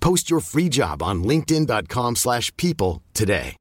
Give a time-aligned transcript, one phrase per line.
[0.00, 3.56] Post your free job on linkedin.com/people slash people today.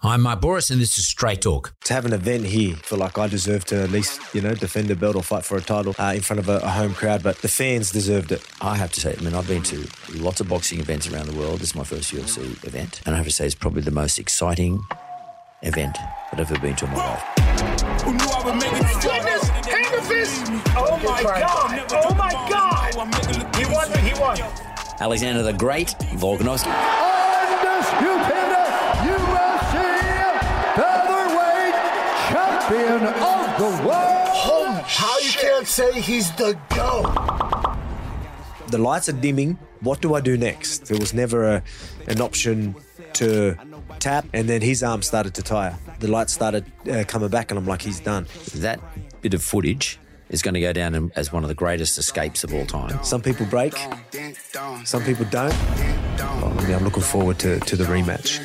[0.00, 1.74] I'm Mark Bouris, and this is Straight Talk.
[1.84, 4.54] to have an event here, I feel like I deserve to at least, you know,
[4.54, 6.94] defend a belt or fight for a title uh, in front of a, a home
[6.94, 7.24] crowd.
[7.24, 8.40] But the fans deserved it.
[8.60, 11.36] I have to say, I mean, I've been to lots of boxing events around the
[11.36, 11.58] world.
[11.58, 13.00] This is my first UFC event.
[13.06, 14.80] And I have to say, it's probably the most exciting
[15.62, 15.98] event
[16.30, 17.24] that I've ever been to in my life.
[19.02, 20.42] Goodness, hand fist!
[20.76, 21.92] Oh my god!
[21.92, 22.77] Oh my god!
[22.98, 23.92] He won.
[24.00, 24.36] He won.
[24.98, 26.66] Alexander the Great, Volkanovski.
[27.46, 28.58] Undisputed
[29.06, 29.74] UFC
[30.74, 31.74] featherweight
[32.28, 34.82] champion of the world.
[34.84, 37.76] How you can't say he's the GOAT?
[38.72, 39.60] The lights are dimming.
[39.78, 40.86] What do I do next?
[40.86, 41.62] There was never a,
[42.08, 42.74] an option
[43.12, 43.56] to
[44.00, 45.78] tap, and then his arm started to tire.
[46.00, 48.26] The lights started uh, coming back, and I'm like, he's done.
[48.56, 48.80] That
[49.22, 52.52] bit of footage is going to go down as one of the greatest escapes of
[52.54, 53.02] all time.
[53.02, 53.74] Some people break,
[54.84, 55.54] some people don't.
[56.18, 58.44] Well, I mean, I'm looking forward to, to the rematch.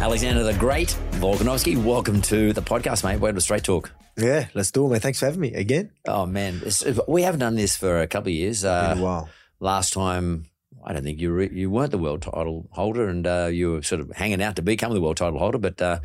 [0.00, 3.20] Alexander the Great, Volkanovski, welcome to the podcast, mate.
[3.20, 3.92] Welcome to Straight Talk.
[4.16, 5.00] Yeah, let's do it, man.
[5.00, 5.90] Thanks for having me again.
[6.06, 6.56] Oh, man.
[6.64, 8.64] It's- we haven't done this for a couple of years.
[8.64, 9.28] Uh, while.
[9.60, 10.46] last time
[10.84, 13.82] I don't think you were, you weren't the world title holder, and uh, you were
[13.82, 16.00] sort of hanging out to become the world title holder, but uh,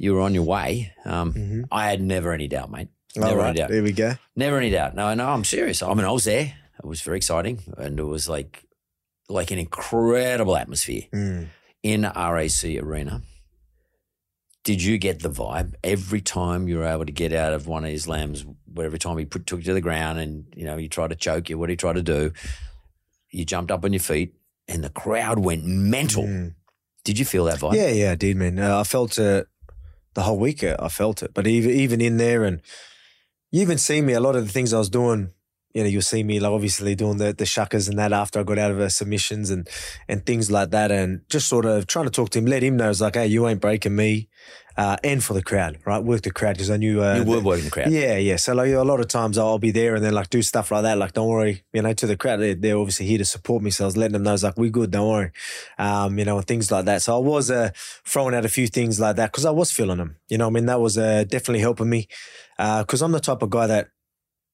[0.00, 0.92] you were on your way.
[1.04, 2.88] Um, I had never any doubt, mate.
[3.14, 3.20] Mm-hmm.
[3.20, 3.68] Never right, any doubt.
[3.70, 4.14] there we go.
[4.34, 4.94] Never any doubt.
[4.94, 5.82] No, no, I'm serious.
[5.82, 6.54] I mean, I was there.
[6.82, 8.64] It was very exciting, and it was like
[9.28, 11.48] like an incredible atmosphere Mm.
[11.82, 13.22] in RAC Arena.
[14.64, 17.84] Did you get the vibe every time you were able to get out of one
[17.84, 18.44] of his lambs?
[18.72, 21.10] Where every time he put, took you to the ground and you know he tried
[21.10, 22.32] to choke you, what did he try to do?
[23.30, 24.34] You jumped up on your feet,
[24.68, 26.24] and the crowd went mental.
[26.24, 26.54] Mm.
[27.04, 27.74] Did you feel that vibe?
[27.74, 28.58] Yeah, yeah, I did, man.
[28.58, 29.46] Uh, I felt it
[30.14, 30.62] the whole week.
[30.64, 32.60] I felt it, but even even in there, and
[33.50, 34.12] you even see me.
[34.14, 35.32] A lot of the things I was doing,
[35.74, 38.42] you know, you'll see me like obviously doing the the shuckers and that after I
[38.42, 39.68] got out of the submissions and
[40.08, 42.76] and things like that, and just sort of trying to talk to him, let him
[42.76, 44.28] know it's like, hey, you ain't breaking me,
[44.80, 46.02] uh, and for the crowd, right?
[46.02, 47.90] Work the crowd because I knew uh, you were working the crowd.
[47.90, 48.36] Yeah, yeah.
[48.36, 50.84] So like a lot of times I'll be there and then like do stuff like
[50.84, 50.96] that.
[50.96, 53.70] Like, don't worry, you know, to the crowd, they're, they're obviously here to support me.
[53.70, 55.32] So I was letting them know, it's like, we're good, don't worry.
[55.78, 57.02] Um, you know, and things like that.
[57.02, 57.72] So I was uh,
[58.06, 60.16] throwing out a few things like that because I was feeling them.
[60.30, 62.08] You know, I mean, that was uh, definitely helping me
[62.56, 63.88] because I'm the type of guy that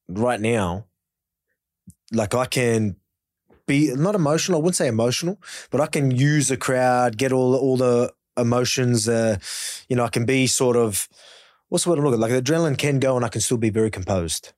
[0.09, 0.87] right now,
[2.11, 2.97] like I can
[3.65, 4.59] be not emotional.
[4.59, 5.39] I wouldn't say emotional,
[5.71, 9.07] but I can use the crowd, get all all the emotions.
[9.07, 9.37] Uh,
[9.89, 11.07] you know, I can be sort of
[11.69, 12.31] what's the word I'm looking like?
[12.31, 14.53] The adrenaline can go, and I can still be very composed.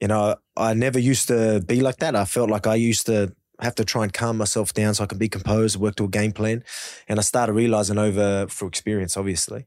[0.00, 2.14] You know, I never used to be like that.
[2.14, 5.06] I felt like I used to have to try and calm myself down so I
[5.06, 6.62] can be composed, work to a game plan,
[7.08, 9.66] and I started realizing over through experience, obviously,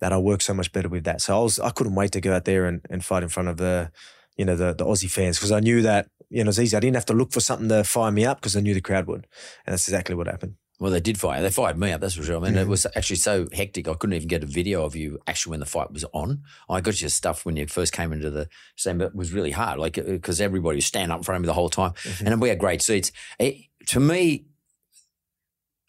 [0.00, 1.20] that I work so much better with that.
[1.20, 3.48] So I was I couldn't wait to go out there and, and fight in front
[3.48, 3.90] of the
[4.36, 6.76] you know the the Aussie fans because I knew that you know it's easy.
[6.76, 8.80] I didn't have to look for something to fire me up because I knew the
[8.80, 9.26] crowd would,
[9.66, 10.56] and that's exactly what happened.
[10.78, 11.40] Well, they did fire.
[11.40, 12.02] They fired me up.
[12.02, 12.36] That's for sure.
[12.36, 12.60] I mean, Mm-hmm.
[12.60, 13.88] it was actually so hectic.
[13.88, 16.42] I couldn't even get a video of you actually when the fight was on.
[16.68, 19.52] I got your stuff when you first came into the stand, but it was really
[19.52, 22.26] hard, like because everybody was standing up in front of me the whole time, Mm-hmm.
[22.26, 23.10] and we had great seats.
[23.38, 23.56] It,
[23.86, 24.46] to me,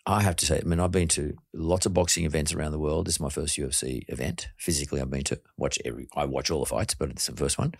[0.05, 2.79] I have to say, I mean, I've been to lots of boxing events around the
[2.79, 3.07] world.
[3.07, 4.47] This is my first UFC event.
[4.57, 6.07] Physically, I've been to watch every.
[6.15, 7.73] I watch all the fights, but it's the first one,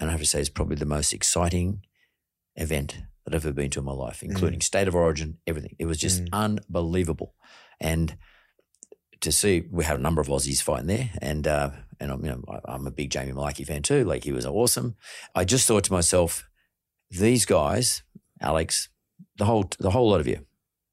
[0.00, 1.82] and I have to say, it's probably the most exciting
[2.54, 4.30] event that I've ever been to in my life, mm.
[4.30, 5.76] including state of origin, everything.
[5.78, 6.28] It was just mm.
[6.32, 7.34] unbelievable,
[7.80, 8.16] and
[9.20, 11.70] to see we had a number of Aussies fighting there, and uh,
[12.00, 14.04] and I'm you know I'm a big Jamie Mullarkey fan too.
[14.04, 14.94] Like he was awesome.
[15.34, 16.48] I just thought to myself,
[17.10, 18.02] these guys,
[18.40, 18.88] Alex,
[19.36, 20.46] the whole the whole lot of you,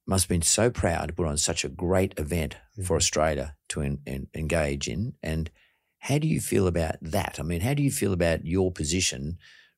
[0.08, 2.86] must have been so proud to put on such a great event mm.
[2.86, 5.14] for Australia to en- en- engage in.
[5.22, 5.52] And
[6.00, 7.38] how do you feel about that?
[7.40, 9.38] I mean, how do you feel about your position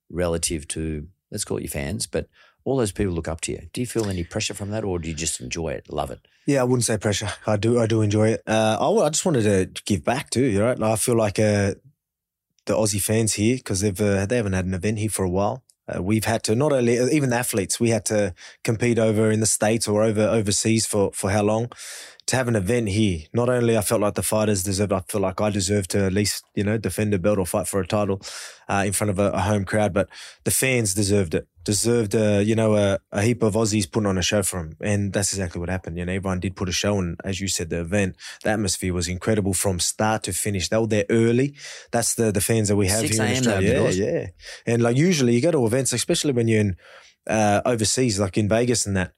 [0.09, 2.29] relative to let's call it your fans, but
[2.65, 3.69] all those people look up to you.
[3.71, 6.19] Do you feel any pressure from that, or do you just enjoy it, love it?
[6.45, 7.29] Yeah, I wouldn't say pressure.
[7.47, 8.41] I do, I do enjoy it.
[8.45, 9.43] Uh, I, I just wanted
[9.75, 10.45] to give back too.
[10.45, 10.81] You right?
[10.81, 11.75] I feel like uh,
[12.65, 15.29] the Aussie fans here because they've uh, they haven't had an event here for a
[15.29, 15.63] while.
[15.87, 18.33] Uh, we've had to not only even the athletes we had to
[18.63, 21.71] compete over in the states or over overseas for for how long
[22.25, 23.19] to have an event here.
[23.33, 26.13] Not only I felt like the fighters deserved, I feel like I deserved to at
[26.13, 28.21] least you know defend a belt or fight for a title
[28.67, 29.93] uh, in front of a, a, home crowd.
[29.93, 30.09] But
[30.43, 31.47] the fans deserved it.
[31.65, 34.77] Deserved a you know a, a, heap of Aussies putting on a show for him,
[34.79, 35.97] and that's exactly what happened.
[35.97, 38.93] You know everyone did put a show, and as you said, the event, the atmosphere
[38.93, 40.69] was incredible from start to finish.
[40.69, 41.55] They were there early.
[41.91, 43.89] That's the the fans that we have 6 here in Australia.
[43.89, 44.27] Yeah, yeah.
[44.65, 46.75] And like usually you go to events, especially when you're in
[47.27, 49.13] uh, overseas, like in Vegas and that.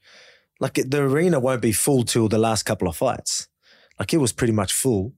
[0.59, 3.47] Like the arena won't be full till the last couple of fights
[3.99, 5.13] like it was pretty much full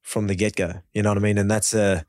[0.00, 0.82] from the get go.
[0.92, 1.38] You know what I mean?
[1.38, 2.02] And that's uh,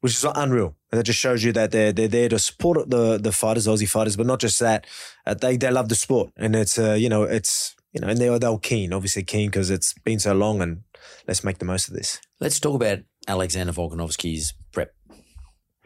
[0.00, 0.76] which is unreal.
[0.96, 3.86] And that just shows you that they're they're there to support the the fighters, Aussie
[3.86, 4.86] fighters, but not just that.
[5.26, 8.18] Uh, they they love the sport, and it's uh, you know it's you know, and
[8.18, 10.84] they are they were keen, obviously keen because it's been so long, and
[11.28, 12.18] let's make the most of this.
[12.40, 14.94] Let's talk about Alexander Volkanovski's prep.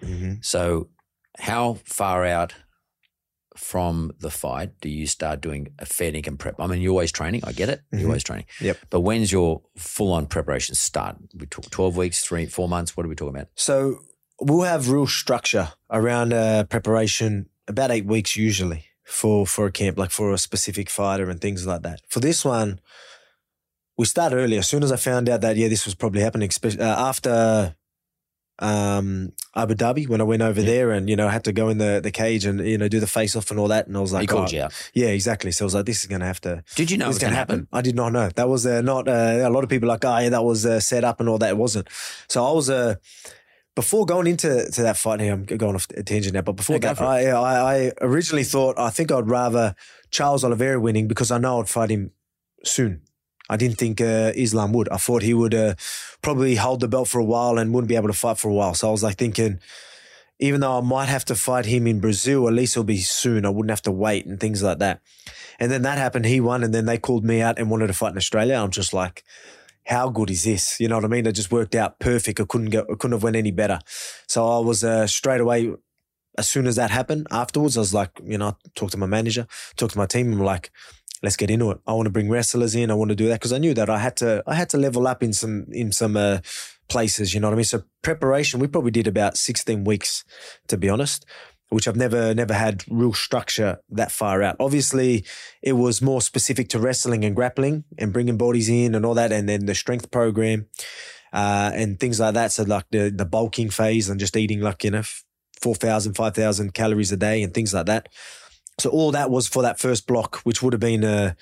[0.01, 0.35] Mm-hmm.
[0.43, 0.91] So,
[1.41, 2.55] how far out
[3.57, 6.55] from the fight do you start doing a fair income prep?
[6.61, 7.43] I mean, you're always training.
[7.45, 7.81] I get it.
[7.91, 8.07] You're Mhm.
[8.07, 8.47] always training.
[8.61, 8.79] Yep.
[8.91, 11.17] But when's your full on preparation start?
[11.35, 12.97] We talk 12 weeks, three, four months.
[12.97, 13.49] What are we talking about?
[13.57, 14.03] So
[14.41, 19.99] we'll have real structure around uh, preparation about eight weeks usually for for a camp,
[19.99, 22.01] like for a specific fighter and things like that.
[22.09, 22.81] For this one,
[23.97, 24.57] we start early.
[24.57, 27.75] As soon as I found out that yeah, this was probably happening, especially uh, after
[28.61, 31.79] um, Abu Dhabi when I went over there and you know had to go in
[31.79, 34.01] the the cage and you know do the face off and all that, and I
[34.01, 34.91] was like, he called oh, you out.
[34.95, 35.51] yeah, exactly.
[35.51, 37.19] So I was like, this is going to have to Did you know it was
[37.19, 37.67] going to happen?
[37.73, 38.29] I did not know.
[38.29, 40.79] That was uh, not uh, a lot of people like, oh, yeah, that was uh,
[40.79, 41.51] set up and all that.
[41.51, 41.89] It wasn't.
[42.29, 42.97] So I was uh,
[43.75, 45.21] before going into to that fight.
[45.21, 47.01] Here, I'm going off a tangent now, but before Yeah, that.
[47.01, 49.75] I, I I originally thought I think I'd rather
[50.11, 52.13] Charles Oliveira winning because I know I'd fight him
[52.65, 53.03] soon.
[53.49, 54.89] I didn't think uh, Islam would.
[54.91, 55.75] I thought he would uh,
[56.23, 58.55] probably hold the belt for a while and wouldn't be able to fight for a
[58.55, 58.75] while.
[58.75, 59.59] So I was like thinking,
[60.39, 63.45] even though I might have to fight him in Brazil, at least it'll be soon.
[63.45, 65.01] I wouldn't have to wait and things like that.
[65.59, 66.27] And then that happened.
[66.27, 68.55] He won, and then they called me out and wanted to fight in Australia.
[68.55, 69.25] I'm just like,
[69.91, 70.79] how good is this?
[70.79, 71.27] You know what I mean?
[71.27, 72.41] It just worked out perfect.
[72.41, 72.83] I couldn't go.
[72.83, 73.81] I couldn't have went any better.
[74.29, 75.73] So I was uh, straight away.
[76.39, 79.07] As soon as that happened, afterwards, I was like, you know, I talked to my
[79.07, 79.47] manager,
[79.77, 80.33] talked to my team.
[80.33, 80.71] I'm like,
[81.23, 81.81] let's get into it.
[81.87, 82.91] I want to bring wrestlers in.
[82.91, 84.43] I want to do that because I knew that I had to.
[84.47, 86.39] I had to level up in some in some uh,
[86.89, 87.35] places.
[87.35, 87.65] You know what I mean?
[87.65, 90.25] So preparation, we probably did about 16 weeks,
[90.69, 91.27] to be honest,
[91.71, 94.57] which I've never never had real structure that far out.
[94.61, 95.25] Obviously,
[95.63, 99.33] it was more specific to wrestling and grappling and bringing bodies in and all that,
[99.33, 100.67] and then the strength program
[101.33, 102.53] uh, and things like that.
[102.53, 105.03] So like the the bulking phase and just eating like you know
[105.61, 108.09] 4,000, 5,000 calories a day and things like that.
[108.79, 111.37] So all that was for that first block, which would have been a,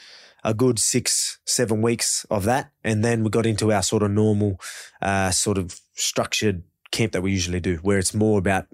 [0.44, 2.72] a good six, seven weeks of that.
[2.82, 4.60] And then we got into our sort of normal,
[5.00, 8.66] uh, sort of structured camp that we usually do, where it's more about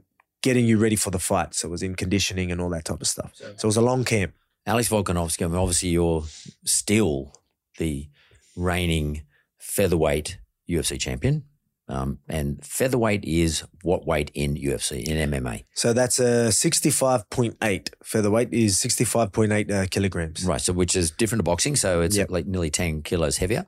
[0.44, 1.54] getting you ready for the fight.
[1.54, 3.32] So it was in conditioning and all that type of stuff.
[3.34, 4.34] So it was a long camp.
[4.66, 6.22] Alex Volkanovski, I mean, obviously you're
[6.64, 7.32] still
[7.78, 8.08] the
[8.54, 9.22] reigning
[9.58, 10.38] featherweight
[10.68, 11.44] UFC champion.
[11.88, 15.64] Um, and featherweight is what weight in UFC, in MMA?
[15.74, 20.44] So that's a 65.8 featherweight is 65.8 uh, kilograms.
[20.44, 20.60] Right.
[20.60, 21.76] So, which is different to boxing.
[21.76, 22.30] So it's Yep.
[22.30, 23.66] like nearly 10 kilos heavier,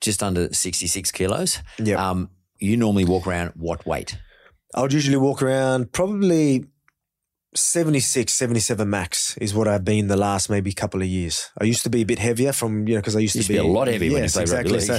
[0.00, 1.58] just under 66 kilos.
[1.78, 1.98] Yep.
[1.98, 4.18] Um, you normally walk around what weight?
[4.74, 6.64] I would usually walk around probably
[7.54, 11.50] 76, 77 max is what I've been the last maybe couple of years.
[11.60, 13.54] I used to be a bit heavier from, you know, because I used, Used to
[13.54, 14.80] to be, be a lot heavier when you yes, played exactly.
[14.80, 14.98] So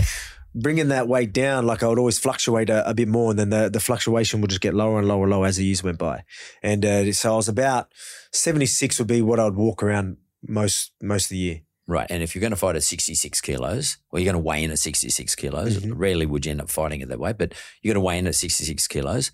[0.53, 3.49] bringing that weight down, like I would always fluctuate a, a bit more and then
[3.51, 5.97] the, the fluctuation would just get lower and lower and lower as the years went
[5.97, 6.23] by.
[6.61, 7.87] And uh, so I was about
[8.33, 11.61] 76 would be what I'd walk around most, most of the year.
[11.87, 12.07] Right.
[12.09, 14.71] And if you're going to fight at 66 kilos, or you're going to weigh in
[14.71, 15.93] at 66 kilos, Mhm.
[15.95, 18.27] rarely would you end up fighting at that weight, but you're going to weigh in
[18.27, 19.31] at 66 kilos.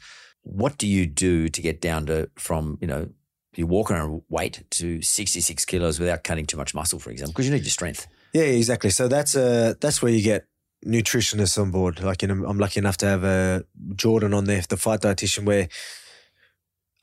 [0.48, 3.10] What do you do to get down to from, you know,
[3.56, 7.48] you walk around weight to 66 kilos without cutting too much muscle, for example, because
[7.48, 8.08] you need your strength.
[8.34, 8.89] Yeah, exactly.
[8.92, 10.46] So that's a that's where you get
[10.86, 12.01] nutritionists on board.
[12.01, 15.46] Like, you know, I'm lucky enough to have a Jordan on there, the fight dietitian,
[15.46, 15.68] where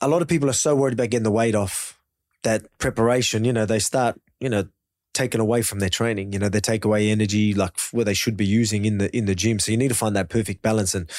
[0.01, 1.99] a lot of people are so worried about getting the weight off
[2.43, 3.43] that preparation.
[3.43, 4.67] You know, they start, you know,
[5.13, 6.33] taken away from their training.
[6.33, 9.25] You know, they take away energy like where they should be using in the in
[9.25, 9.59] the gym.
[9.59, 10.95] So you need to find that perfect balance.
[10.95, 11.09] And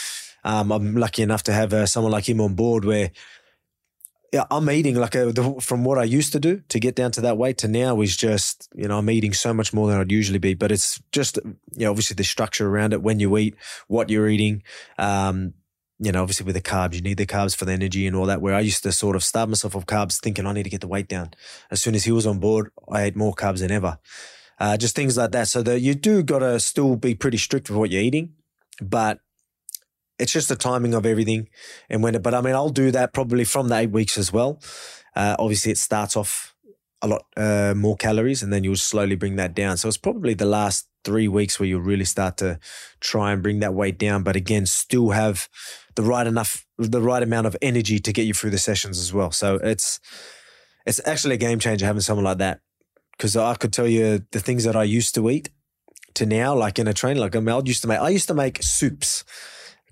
[0.47, 3.11] um, I'm lucky enough to have uh, someone like him on board where
[4.33, 7.11] yeah, I'm eating like a, the, from what I used to do to get down
[7.13, 9.99] to that weight to now is just, you know, I'm eating so much more than
[9.99, 10.55] I'd usually be.
[10.55, 11.39] But it's just,
[11.73, 13.57] you know, obviously the structure around it, when you eat,
[13.89, 14.63] what you're eating,
[14.99, 15.55] um,
[15.99, 18.27] you know, obviously with the carbs, you need the carbs for the energy and all
[18.27, 18.41] that.
[18.41, 20.81] Where I used to sort of starve myself of carbs, thinking I need to get
[20.81, 21.31] the weight down.
[21.71, 23.99] As soon as he was on board, I ate more carbs than ever.
[24.61, 25.49] Uh, just things like that.
[25.49, 28.35] So that you do got to still be pretty strict with what you're eating,
[28.81, 29.21] but
[30.19, 31.49] it's just the timing of everything
[31.91, 34.33] and when it, but I mean, I'll do that probably from the eight weeks as
[34.33, 34.61] well.
[35.15, 36.55] Uh, obviously it starts off
[37.03, 39.77] a lot uh, more calories and then you'll slowly bring that down.
[39.77, 42.59] So it's probably the last three weeks where you'll really start to
[43.01, 45.49] try and bring that weight down, but again, still have
[45.95, 49.13] the right enough, the right amount of energy to get you through the sessions as
[49.13, 49.31] well.
[49.31, 50.01] So it's,
[50.87, 52.61] it's actually a game changer having someone like that
[53.13, 55.51] because I could tell you the things that I used to eat
[56.15, 58.29] to now, like in a train, like I, mean, I used to make, I used
[58.29, 59.25] to make soups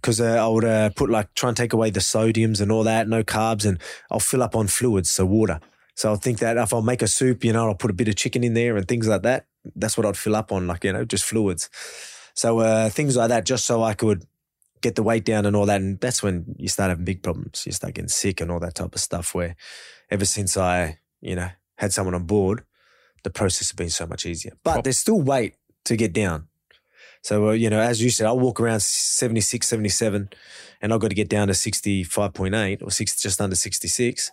[0.05, 2.83] because uh, I would uh, put like try and take away the sodiums and all
[2.83, 3.79] that, no carbs, and
[4.11, 5.61] I'll fill up on fluids, so water.
[5.95, 8.09] So I think that if I'll make a soup, you know, I'll put a bit
[8.09, 9.47] of chicken in there and things like that.
[9.75, 11.71] That's what I'd fill up on, like you know, just fluids.
[12.35, 14.27] So uh, things like that, just so I could
[14.83, 15.81] get the weight down and all that.
[15.81, 17.65] And that's when you start having big problems.
[17.65, 19.35] You start getting sick and all that type of stuff.
[19.35, 19.57] Where
[20.11, 22.65] ever since I, you know, had someone on board,
[23.23, 24.53] the process has been so much easier.
[24.65, 25.55] But there's still weight
[25.87, 26.49] to get down.
[27.25, 30.29] So, uh, you know, as you said, I'll walk around 76, 77,
[30.83, 34.31] and I've got to get down to 65.8 or six, just under 66.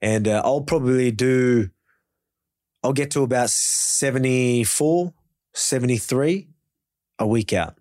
[0.00, 1.70] And uh, I'll probably do,
[2.84, 5.12] I'll get to about 74,
[5.54, 6.48] 73
[7.18, 7.74] a week out.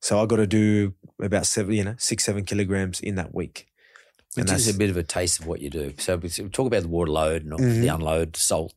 [0.00, 3.68] So I've got to do about seven, you know, six, seven kilograms in that week.
[4.36, 5.94] It gives us a bit of a taste of what you do.
[5.98, 7.82] So we talk about the water load and Mm-hmm.
[7.82, 8.74] the unload, salt.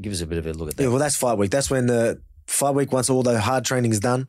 [0.00, 0.82] Give us a bit of a look at that.
[0.84, 1.50] Yeah, well, that's five week.
[1.50, 4.28] That's when the five week, once all the hard training is done,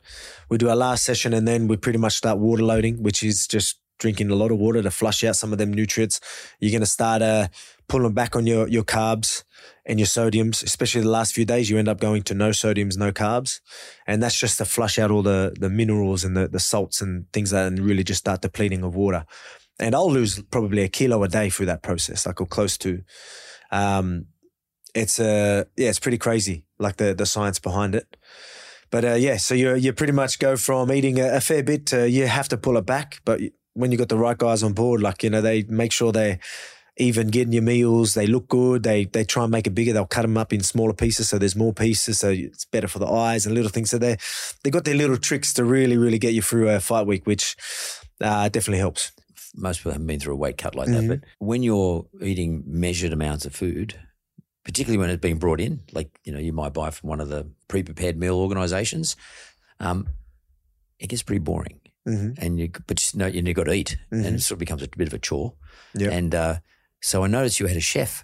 [0.50, 3.48] we do our last session and then we pretty much start water loading, which is
[3.48, 6.20] just drinking a lot of water to flush out some of them nutrients.
[6.60, 7.48] You're going to start uh,
[7.88, 9.44] pulling back on your, your carbs
[9.86, 11.70] and your sodiums, especially the last few days.
[11.70, 13.60] You end up going to no sodiums, no carbs.
[14.08, 17.32] And that's just to flush out all the, the minerals and the, the salts and
[17.34, 19.26] things that and really just start depleting of water.
[19.80, 23.02] And I'll lose probably a kilo a day through that process, like or close to.
[23.72, 24.26] Um,
[24.96, 28.18] it's uh yeah, it's pretty crazy, like the the science behind it.
[28.92, 31.86] But uh, yeah, so you you pretty much go from eating a, a fair bit
[31.88, 33.22] to you have to pull it back.
[33.26, 33.40] But
[33.74, 36.40] when you got the right guys on board, like you know, they make sure they
[36.98, 38.14] even getting your meals.
[38.14, 38.84] They look good.
[38.84, 39.94] They they try and make it bigger.
[39.94, 43.00] They'll cut them up in smaller pieces, so there's more pieces, so it's better for
[43.00, 43.90] the eyes and little things.
[43.92, 44.18] So they
[44.64, 47.56] they got their little tricks to really really get you through a fight week, which
[48.22, 49.12] uh, definitely helps.
[49.56, 51.08] Most people haven't been through a weight cut like Mm-hmm.
[51.08, 51.22] that.
[51.22, 53.96] But when you're eating measured amounts of food,
[54.70, 57.30] particularly when it's being brought in, like you know, you might buy from one of
[57.30, 59.16] the pre-prepared meal organisations,
[59.80, 60.08] um,
[61.00, 61.80] it gets pretty boring.
[62.08, 62.38] Mhm.
[62.38, 64.36] And you, but you know, you got to eat, and Mm-hmm.
[64.36, 65.54] it sort of becomes a bit of a chore.
[65.96, 66.12] Yep.
[66.12, 66.56] And uh,
[67.02, 68.24] so I noticed you had a chef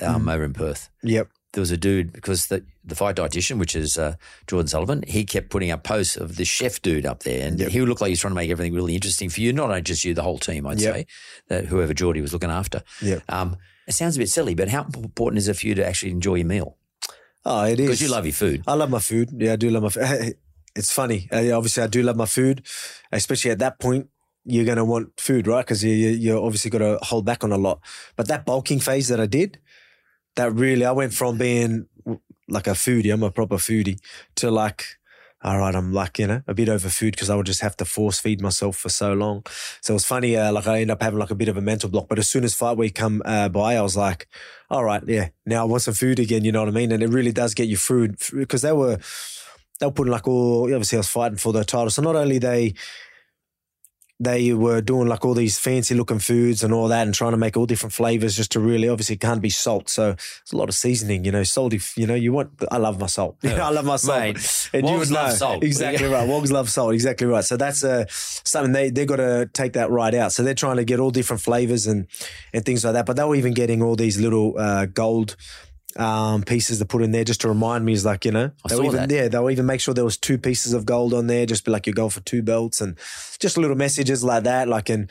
[0.00, 0.28] um, Mm-hmm.
[0.30, 0.88] over in Perth.
[1.02, 1.28] Yep.
[1.52, 5.24] There was a dude because the the fight dietitian, which is uh, Jordan Sullivan, he
[5.24, 7.68] kept putting up posts of the chef dude up there, and Yep.
[7.70, 9.52] he would look like he's trying to make everything really interesting for you.
[9.52, 10.66] Not only just you, the whole team.
[10.66, 10.94] I'd Yep.
[10.94, 11.06] say
[11.48, 12.82] that whoever Geordie was looking after.
[13.02, 13.22] Yep.
[13.28, 16.12] Um, it sounds a bit silly, but how important is it for you to actually
[16.12, 16.76] enjoy your meal?
[17.44, 18.62] Oh, it is Because you love your food.
[18.66, 19.30] I love my food.
[19.36, 20.36] Yeah, I do love my food.
[20.76, 21.28] It's funny.
[21.30, 22.66] Uh, obviously, I do love my food,
[23.12, 24.08] especially at that point.
[24.44, 25.64] You're going to want food, right?
[25.64, 27.80] Because you, you, you obviously got to hold back on a lot.
[28.16, 29.58] But that bulking phase that I did,
[30.36, 31.86] that really, I went from being
[32.48, 33.98] like a foodie, I'm a proper foodie,
[34.36, 34.84] to like,
[35.44, 37.76] all right, I'm like, you know, a bit over food because I would just have
[37.76, 39.44] to force feed myself for so long.
[39.82, 40.36] So it was funny.
[40.38, 42.08] Uh, like I end up having like a bit of a mental block.
[42.08, 44.26] But as soon as fight week come uh, by, I was like,
[44.70, 46.44] all right, yeah, now I want some food again.
[46.44, 46.92] You know what I mean?
[46.92, 48.98] And it really does get you through because they were,
[49.80, 51.90] they were putting like all, obviously I was fighting for the title.
[51.90, 52.72] So not only they,
[54.20, 57.36] they were doing like all these fancy looking foods and all that and trying to
[57.36, 59.90] make all different flavors just to really obviously it can't be salt.
[59.90, 63.00] So it's a lot of seasoning, you know, salty, you know, you want, I love
[63.00, 63.36] my salt.
[63.44, 64.20] I love my salt.
[64.20, 65.34] Mate, and Wogs would love know.
[65.34, 65.64] salt.
[65.74, 66.28] Exactly right.
[66.28, 66.94] Wogs love salt.
[66.94, 67.44] Exactly right.
[67.44, 70.32] So that's uh, something they, they've got to take that right out.
[70.32, 72.06] So they're trying to get all different flavors and,
[72.52, 73.06] and things like that.
[73.06, 75.36] But they were even getting all these little uh, gold
[75.96, 78.68] um, pieces to put in there just to remind me is like, you know, I
[78.68, 79.10] they'll even, that.
[79.10, 81.70] yeah, they'll even make sure there was two pieces of gold on there, just be
[81.70, 82.98] like, you go for two belts and
[83.38, 84.68] just little messages like that.
[84.68, 85.10] Like, and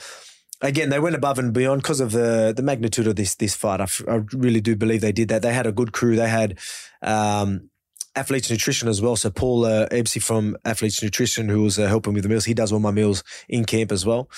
[0.61, 3.79] again, they went above and beyond because of the, the magnitude of this, this fight.
[3.79, 5.41] I, f- I really do believe they did that.
[5.41, 6.15] They had a good crew.
[6.15, 6.59] They had,
[7.01, 7.69] um,
[8.15, 9.15] Athletes Nutrition as well.
[9.15, 12.53] So Paul uh, Ebsey from Athletes Nutrition, who was uh, helping with the meals, he
[12.53, 14.29] does all my meals in camp as well.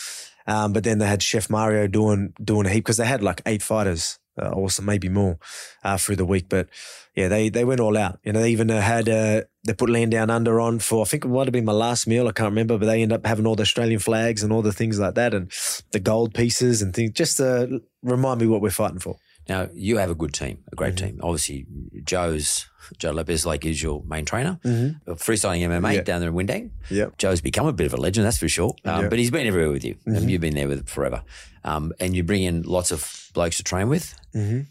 [0.47, 3.41] Um, but then they had Chef Mario doing doing a heap because they had like
[3.45, 5.37] eight fighters, uh, or some maybe more,
[5.83, 6.47] uh, through the week.
[6.49, 6.67] But
[7.15, 8.19] yeah, they they went all out.
[8.23, 11.05] You know, they even uh, had uh, they put Land Down Under on for I
[11.05, 12.27] think it might have been my last meal.
[12.27, 14.73] I can't remember, but they end up having all the Australian flags and all the
[14.73, 15.51] things like that, and
[15.91, 19.17] the gold pieces and things, just to remind me what we're fighting for.
[19.47, 21.05] Now you have a good team, a great Mm-hmm.
[21.05, 21.19] team.
[21.21, 21.65] Obviously,
[22.03, 24.59] Joe's Joe Lopez like is your main trainer.
[24.63, 25.11] Mm-hmm.
[25.13, 26.01] Freestyling MMA Yeah.
[26.01, 26.69] down there in Windang.
[26.89, 27.17] Yep.
[27.17, 28.69] Joe's become a bit of a legend, that's for sure.
[28.69, 28.91] Um, Yeah.
[28.99, 29.09] Mm-hmm.
[29.09, 31.23] But he's been everywhere with you, and you've been there with forever.
[31.63, 34.15] Um, and you bring in lots of blokes to train with.
[34.35, 34.61] Mm-hmm.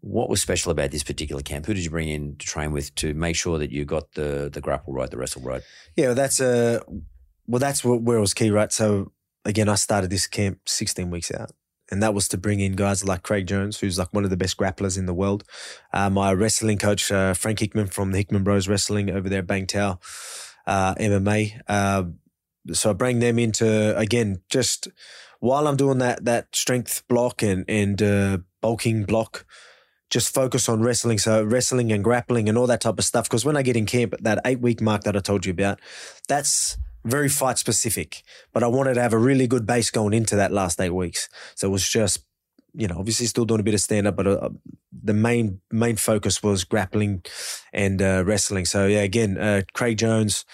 [0.00, 1.66] What was special about this particular camp?
[1.66, 4.50] Who did you bring in to train with to make sure that you got the
[4.52, 5.62] the grapple right, the wrestle right?
[5.94, 6.80] Yeah, well, that's uh,
[7.46, 8.72] well, that's where it was key, right?
[8.72, 9.12] So
[9.44, 11.52] again, I started this camp 16 weeks out,
[11.92, 14.36] and that was to bring in guys like Craig Jones, who's like one of the
[14.36, 15.44] best grapplers in the world.
[15.92, 19.46] Uh, my wrestling coach, uh, Frank Hickman from the Hickman Bros Wrestling over there at
[19.46, 20.00] Bang Tao
[20.66, 21.60] uh, MMA.
[21.68, 22.04] Uh,
[22.72, 24.88] so I bring them into again just
[25.40, 29.44] while I'm doing that that strength block and and uh, bulking block
[30.08, 31.18] just focus on wrestling.
[31.18, 33.28] So wrestling and grappling and all that type of stuff.
[33.28, 35.80] Because when I get in camp, that eight week mark that I told you about,
[36.28, 38.22] that's very fight specific.
[38.52, 41.28] But I wanted to have a really good base going into that last eight weeks.
[41.54, 42.24] So it was just,
[42.74, 44.48] you know, obviously still doing a bit of stand up, but uh,
[44.90, 47.22] the main main focus was grappling
[47.72, 48.64] and uh, wrestling.
[48.64, 50.44] So yeah, again, uh, Craig Jones,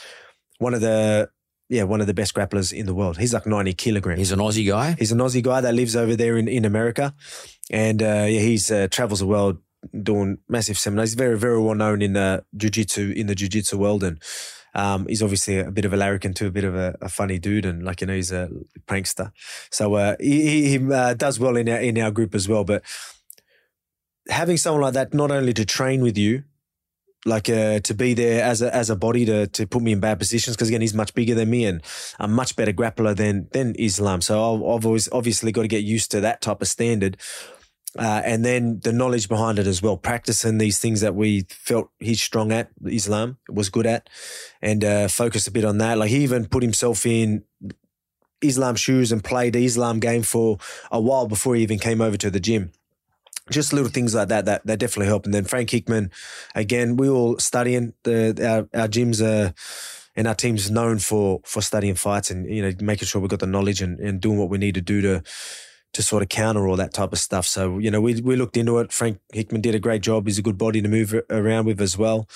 [0.59, 1.31] one of the
[1.69, 3.19] yeah one of the best grapplers in the world.
[3.19, 4.19] He's like ninety kilograms.
[4.19, 4.97] He's an Aussie guy.
[4.99, 7.15] He's an Aussie guy that lives over there in, in America,
[7.71, 9.59] and uh, yeah, he's uh, travels the world
[10.03, 11.11] doing massive seminars.
[11.11, 14.21] He's very very well known in the jiu-jitsu in the jiu-jitsu world, and
[14.75, 17.39] um, he's obviously a bit of a larrikin too, a bit of a, a funny
[17.39, 18.51] dude, and like you know, he's a
[18.87, 19.33] prankster.
[19.71, 22.65] So uh, he, he uh, does well in our in our group as well.
[22.65, 22.83] But
[24.29, 26.45] having someone like that, not only to train with you.
[27.27, 29.99] Like uh, to be there as a as a body to to put me in
[29.99, 31.83] bad positions because again he's much bigger than me and
[32.21, 34.21] a much better grappler than than Islam.
[34.21, 37.17] So I've, I've always obviously got to get used to that type of standard,
[37.97, 39.97] uh, and then the knowledge behind it as well.
[39.97, 44.09] Practicing these things that we felt he's strong at, Islam was good at,
[44.61, 45.99] and uh, focus a bit on that.
[45.99, 47.45] Like he even put himself in
[48.41, 50.59] Islam shoes and played the Islam game for
[50.91, 52.73] a while before he even came over to the gym
[53.51, 55.25] just little things like that that that definitely help.
[55.25, 56.11] And then Frank Hickman,
[56.55, 57.95] again, we all studying.
[58.03, 59.55] The our, our gyms are
[60.19, 63.39] and our team's known for for studying fights and you know making sure we've got
[63.39, 65.23] the knowledge and, and doing what we need to do to
[65.95, 67.47] to sort of counter all that type of stuff.
[67.47, 68.93] So you know we we looked into it.
[68.93, 70.27] Frank Hickman did a great job.
[70.27, 72.29] He's a good body to move around with as well.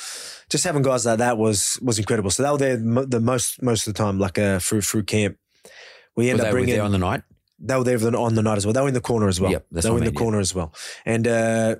[0.48, 2.30] Just having guys like that was was incredible.
[2.30, 5.36] So they were there the most most of the time, like uh, through through camp.
[6.16, 7.22] We Were end up bringing there on the night?
[7.62, 8.72] they were there on the night as well.
[8.72, 9.52] They were in the corner as well.
[9.52, 10.18] Yep, they were in I the mean, yeah.
[10.18, 10.74] corner as well.
[11.06, 11.76] And uh,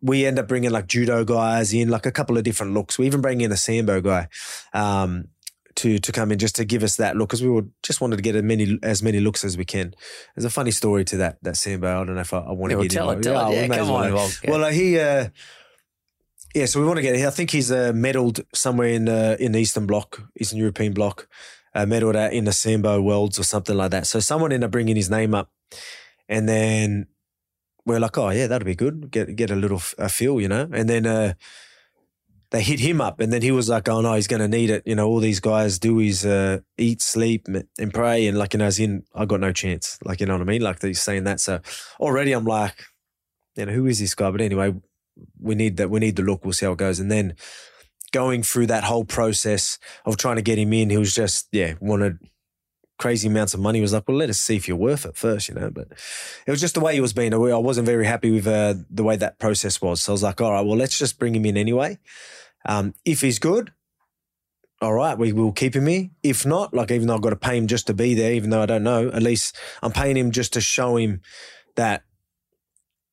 [0.00, 2.98] we end up bringing like judo guys in, like a couple of different looks.
[2.98, 4.28] We even bring in a sambo guy
[4.72, 5.28] um,
[5.76, 8.16] to to come in just to give us that look because we would just wanted
[8.16, 9.94] to get as many as many looks as we can.
[10.34, 12.02] There's a funny story to that that sambo.
[12.02, 13.54] I don't know if I, I want Yeah, to well, get tell it, tell it.
[13.54, 13.96] we Yeah, come well.
[13.96, 14.50] on, well, yeah.
[14.50, 14.98] Well, uh, he.
[14.98, 15.28] Uh,
[16.54, 17.14] yeah, so we want to get.
[17.16, 21.28] I think he's uh, medaled somewhere in uh, in the Eastern Bloc, Eastern European Bloc,
[21.74, 24.06] uh, medaled at in the Sambo Worlds or something like that.
[24.06, 25.50] So someone ended up bringing his name up,
[26.28, 27.08] and then
[27.84, 29.10] we're like, oh yeah, that'd be good.
[29.10, 30.66] Get get a little f- a feel, you know.
[30.72, 31.34] And then uh,
[32.56, 34.70] they hit him up, and then he was like, oh no, he's going to need
[34.70, 34.82] it.
[34.86, 38.58] You know, all these guys do is uh, eat, sleep, and pray, and like you
[38.58, 39.98] know, as in, I got no chance.
[40.02, 40.62] Like you know what I mean?
[40.62, 41.38] Like he's saying that.
[41.38, 41.60] So
[42.00, 42.74] already, I'm like,
[43.56, 44.30] you know, who is this guy?
[44.30, 44.74] But anyway,
[45.38, 45.90] we need that.
[45.90, 46.44] We need the look.
[46.44, 46.98] We'll see how it goes.
[46.98, 47.36] And then
[48.12, 51.74] going through that whole process of trying to get him in, he was just yeah
[51.78, 52.18] wanted
[52.98, 53.78] crazy amounts of money.
[53.78, 55.70] He was like, well, let us see if you're worth it first, you know.
[55.70, 55.88] But
[56.46, 57.34] it was just the way he was being.
[57.34, 60.00] I wasn't very happy with uh, the way that process was.
[60.00, 61.98] So I was like, all right, well, let's just bring him in anyway.
[62.66, 63.72] Um, if he's good,
[64.82, 66.10] all right, we will keep him here.
[66.22, 68.50] If not, like even though I've got to pay him just to be there, even
[68.50, 71.22] though I don't know, at least I'm paying him just to show him
[71.76, 72.02] that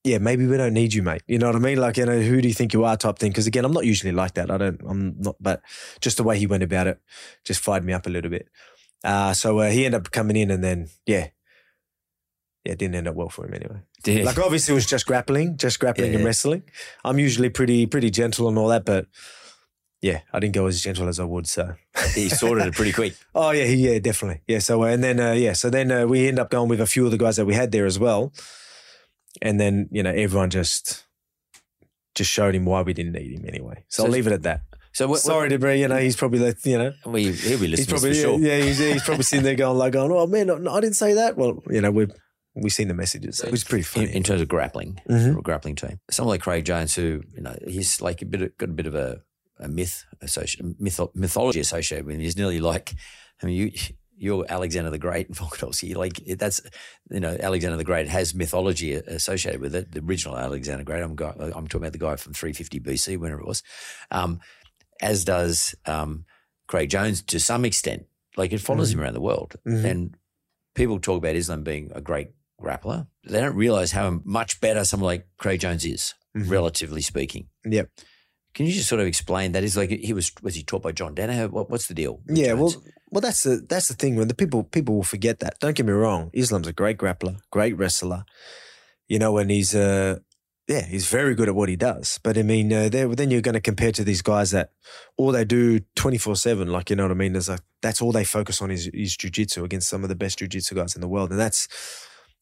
[0.04, 1.24] yeah, maybe we don't need you, mate.
[1.28, 1.78] You know what I mean?
[1.78, 3.32] Like, you know, who do you think you are type thing.
[3.32, 4.52] Because again, I'm not usually like that.
[4.52, 5.62] I don't, I'm not, but
[6.02, 7.00] just the way he went about it
[7.46, 8.50] just fired me up a little bit.
[9.04, 11.28] Uh, so uh, he ended up coming in and then, yeah,
[12.66, 13.80] yeah, it didn't end up well for him anyway.
[14.06, 14.26] Yeah.
[14.26, 16.18] Like, obviously, it was just grappling, just grappling Yeah.
[16.18, 16.64] and wrestling.
[17.06, 19.06] I'm usually pretty, pretty gentle and all that, but
[20.04, 21.48] yeah, I didn't go as gentle as I would.
[21.48, 21.76] So,
[22.14, 23.16] he sorted it pretty quick.
[23.34, 24.42] Oh yeah, he- yeah, definitely.
[24.48, 24.60] Yeah.
[24.60, 26.86] So uh, and then uh, yeah, so then uh, we end up going with a
[26.86, 28.34] few of the guys that we had there as well,
[29.42, 31.06] and then you know everyone just
[32.16, 33.86] just showed him why we didn't need him anyway.
[33.88, 34.62] So, So- I'll leave it at that.
[34.96, 37.58] So what, Sorry to be, you know, he's probably like, you know, Well, he- he'll
[37.58, 38.40] be he's listening probably for sure.
[38.40, 41.36] yeah, he's, he's probably sitting there going like, going, oh man, I didn't say that.
[41.36, 42.12] Well, you know, we've
[42.54, 44.16] we've seen the messages, which is pretty in, funny.
[44.16, 45.36] in terms of grappling, Mhm.
[45.38, 46.00] or grappling team.
[46.12, 48.86] Someone like Craig Jones, who you know, he's like a bit of, got a bit
[48.86, 49.22] of a,
[49.60, 52.22] a myth associated, mytho- mythology associated with him.
[52.22, 52.94] He's nearly like,
[53.42, 53.72] I mean, you.
[54.16, 55.96] You're Alexander the Great and Volkanovski.
[55.96, 56.62] Like that's,
[57.10, 59.92] you know, Alexander the Great has mythology associated with it.
[59.92, 61.02] The original Alexander the Great.
[61.02, 61.12] I'm,
[61.54, 63.64] I'm talking about the guy from 350 BC, whenever it was.
[64.12, 64.40] Um,
[65.02, 66.26] as does um,
[66.68, 68.06] Craig Jones to some extent.
[68.38, 69.84] Like it follows him around the world, Mhm.
[69.84, 70.18] and
[70.76, 72.30] people talk about Islam being a great
[72.62, 73.08] grappler.
[73.28, 76.50] They don't realize how much better someone like Craig Jones is, Mhm.
[76.50, 77.48] relatively speaking.
[77.66, 77.90] Yep.
[78.54, 79.64] Can you just sort of explain that?
[79.64, 81.50] Is like he was was he taught by John Danaher?
[81.50, 82.22] What, what's the deal?
[82.28, 82.76] Yeah, Jones?
[82.76, 85.60] well, well, that's the that's the thing when the people people will forget that.
[85.60, 88.26] Don't get me wrong, Islam's a great grappler, great wrestler,
[89.08, 90.20] you know, and he's uh
[90.68, 92.20] yeah, he's very good at what he does.
[92.24, 94.72] But I mean, uh, then you're going to compare to these guys that
[95.18, 97.34] all they do twenty four seven, like you know what I mean.
[97.34, 100.40] There's like that's all they focus on is is jujitsu against some of the best
[100.40, 101.68] jujitsu guys in the world, and that's.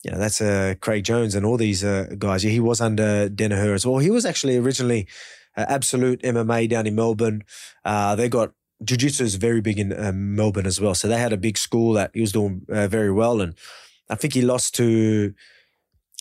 [0.04, 2.44] You know, that's uh, Craig Jones and all these uh, guys.
[2.44, 4.00] Yeah, he was under Danaher as well.
[4.00, 5.08] He was actually originally
[5.58, 7.44] uh, Absolute MMA down in Melbourne.
[7.84, 10.96] Uh, they got jiu-jitsu is very big in um, Melbourne as well.
[10.96, 13.42] So they had a big school that he was doing uh, very well.
[13.42, 13.56] And
[14.10, 15.34] I think he lost to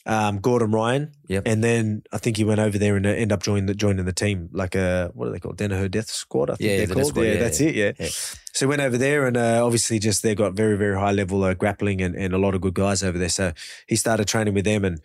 [0.06, 1.12] um, Gordon Ryan.
[1.28, 1.42] Yep.
[1.46, 4.04] And then I think he went over there and uh, ended up joining the, joining
[4.04, 5.56] the team, like a, what are they called?
[5.56, 7.06] Danaher Death Squad, I think Yeah, they're the called.
[7.06, 7.68] Squad, yeah, yeah, that's yeah.
[7.68, 7.96] it.
[7.98, 8.08] Yeah.
[8.52, 11.44] So he went over there and uh, obviously just they got very, very high level
[11.44, 13.28] uh, grappling and, and a lot of good guys over there.
[13.28, 13.52] So
[13.86, 15.00] he started training with them and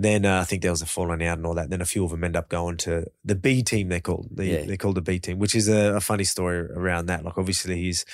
[0.00, 1.70] then uh, I think there was a falling out and all that.
[1.70, 3.88] Then a few of them end up going to the B team.
[3.88, 4.28] They're called.
[4.30, 4.64] The, Yeah.
[4.64, 7.24] They're called the B team, which is a, a funny story around that.
[7.24, 8.04] Like obviously he's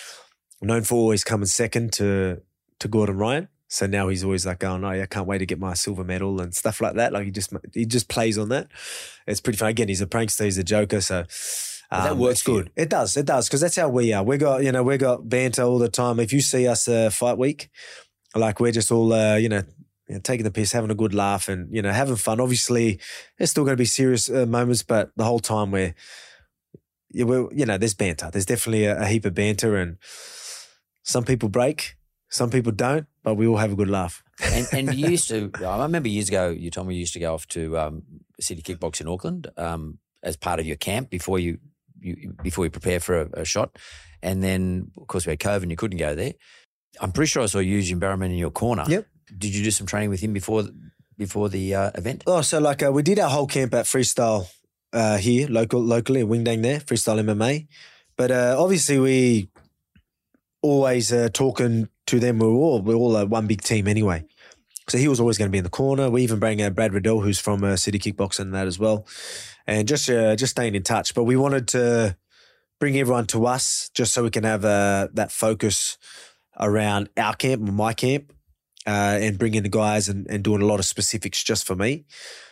[0.62, 2.40] known for always coming second to
[2.80, 3.48] to Gordon Ryan.
[3.68, 6.04] So now he's always like, going, oh no, I can't wait to get my silver
[6.04, 7.12] medal and stuff like that.
[7.12, 8.68] Like he just he just plays on that.
[9.26, 9.68] It's pretty fun.
[9.68, 11.02] Again, he's a prankster, he's a joker.
[11.02, 11.24] So
[11.90, 12.56] But that um, works it's for you.
[12.62, 12.72] good.
[12.76, 14.22] It does, it does, because that's how we are.
[14.22, 16.18] We got you know we got banter all the time.
[16.18, 17.68] If you see us uh, fight week,
[18.34, 19.62] like we're just all uh, you know.
[20.08, 22.40] You know, taking the piss, having a good laugh, and you know, having fun.
[22.40, 23.00] Obviously,
[23.38, 25.94] there's still going to be serious uh, moments, but the whole time we're,
[27.10, 28.30] yeah, we're, you know, there's banter.
[28.30, 29.96] There's definitely a, a heap of banter, and
[31.02, 31.96] some people break,
[32.28, 34.22] some people don't, but we all have a good laugh.
[34.42, 37.20] and, and you used to, I remember years ago, you told me you used to
[37.20, 38.02] go off to um,
[38.40, 41.58] City Kickbox in Auckland um, as part of your camp before you,
[42.00, 43.78] you before you prepare for a, a shot.
[44.22, 46.32] And then, of course, we had COVID and you couldn't go there.
[47.00, 48.84] I'm pretty sure I saw you, Eugene Bareman in your corner.
[48.88, 49.06] Yep.
[49.26, 50.64] Did you do some training with him before
[51.16, 52.24] before the uh, event?
[52.26, 54.48] Oh, so like uh, we did our whole camp at Freestyle
[54.92, 57.66] uh, here, local, locally in Windang there, Freestyle MMA.
[58.16, 59.48] But uh, obviously we
[60.62, 62.38] always uh, talking to them.
[62.38, 64.24] We're all we're all one big team anyway.
[64.88, 66.10] So he was always going to be in the corner.
[66.10, 69.06] We even bring uh, Brad Riddell, who's from uh, City Kickboxing, and that as well,
[69.66, 71.14] and just just staying in touch.
[71.14, 72.16] But we wanted to
[72.78, 75.96] bring everyone to us just so we can have that focus
[76.60, 78.32] around our camp, my camp,
[78.86, 82.04] uh, and bringing the guys and, and doing a lot of specifics just for me.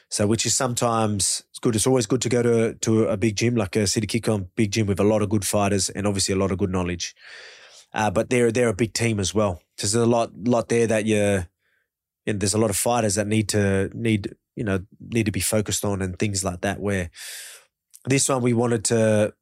[0.09, 1.75] So, which is sometimes it's good.
[1.75, 4.71] It's always good to go to to a big gym like a City Kickon big
[4.71, 7.15] gym with a lot of good fighters and obviously a lot of good knowledge.
[7.95, 9.63] Uh, but they're they're a big team as well.
[9.79, 11.45] There's a lot lot there that you,
[12.27, 15.41] and there's a lot of fighters that need to need you know need to be
[15.41, 16.79] focused on and things like that.
[16.79, 17.11] Where
[18.05, 19.33] this one we wanted to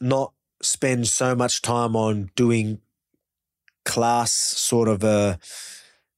[0.00, 2.80] not spend so much time on doing
[3.84, 5.36] class sort of uh,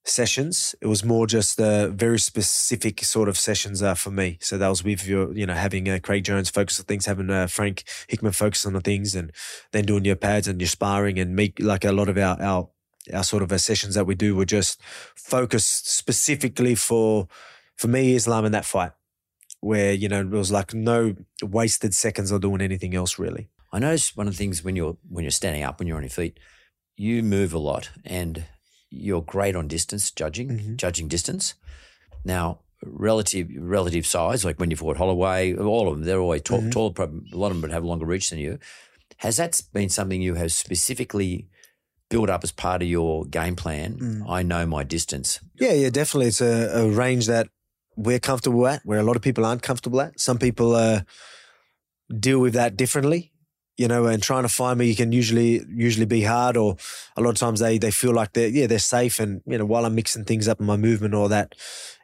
[0.09, 0.75] sessions.
[0.81, 4.39] It was more just uh, very specific sort of sessions uh, for me.
[4.41, 7.31] So that was with your, you know, having uh, Craig Jones focus on things, having
[7.31, 9.33] uh, Frank Hickman focus on the things, and
[9.73, 12.69] then doing your pads and your sparring and make like a lot of our our
[13.13, 14.81] our sort of uh, sessions that we do were just
[15.15, 17.29] focused specifically for
[17.77, 18.93] for me Islam in that fight.
[19.61, 23.49] Where you know it was like no wasted seconds or doing anything else really.
[23.73, 26.03] I noticed one of the things when you're when you're standing up, when you're on
[26.03, 26.39] your feet,
[26.97, 28.45] you move a lot, and
[28.91, 30.77] you're great on distance judging, Mhm.
[30.77, 31.55] judging distance.
[32.25, 36.61] Now, relative relative size, like when you fought Holloway, all of them, they're always tall,
[36.63, 36.73] Mhm.
[36.73, 36.93] tall.
[36.93, 38.59] Probably a lot of them would have longer reach than you.
[39.19, 41.49] Has that been something you have specifically
[42.09, 43.99] built up as part of your game plan?
[43.99, 44.31] Mm.
[44.31, 45.41] I know my distance.
[45.59, 46.29] Yeah, yeah, definitely.
[46.29, 47.49] It's a, a range that
[47.97, 50.21] we're comfortable at, where a lot of people aren't comfortable at.
[50.21, 51.01] Some people uh,
[52.17, 53.33] deal with that differently,
[53.79, 56.77] you know, and trying to find me you can usually usually be hard or
[57.17, 59.65] a lot of times they they feel like they're yeah, they're safe and you know,
[59.65, 61.55] while I'm mixing things up in my movement or that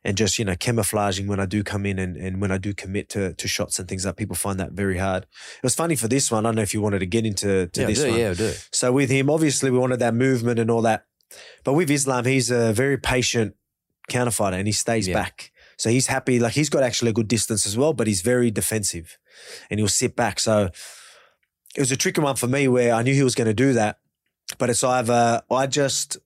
[0.05, 2.73] and just, you know, camouflaging when I do come in and, and when I do
[2.75, 5.25] commit to to shots and things like people find that very hard.
[5.25, 6.47] It was funny for this one.
[6.47, 8.19] I don't know if you wanted to get into to yeah, this do, one.
[8.21, 8.53] yeah, I do.
[8.71, 11.07] So with him, obviously, we wanted that movement and all that.
[11.65, 13.57] But with Islam, he's a very patient
[14.09, 15.15] counterfighter and he stays Yeah.
[15.15, 15.51] back.
[15.77, 16.39] So he's happy.
[16.39, 19.19] Like he's got actually a good distance as well, but he's very defensive
[19.69, 20.39] and he'll sit back.
[20.39, 20.71] So
[21.75, 23.73] it was a tricky one for me where I knew he was going to do
[23.75, 23.99] that.
[24.59, 26.19] But it's either I just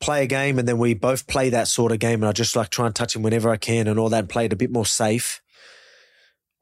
[0.00, 2.56] play a game and then we both play that sort of game and I just
[2.56, 4.56] like try and touch him whenever I can and all that and play it a
[4.56, 5.42] bit more safe.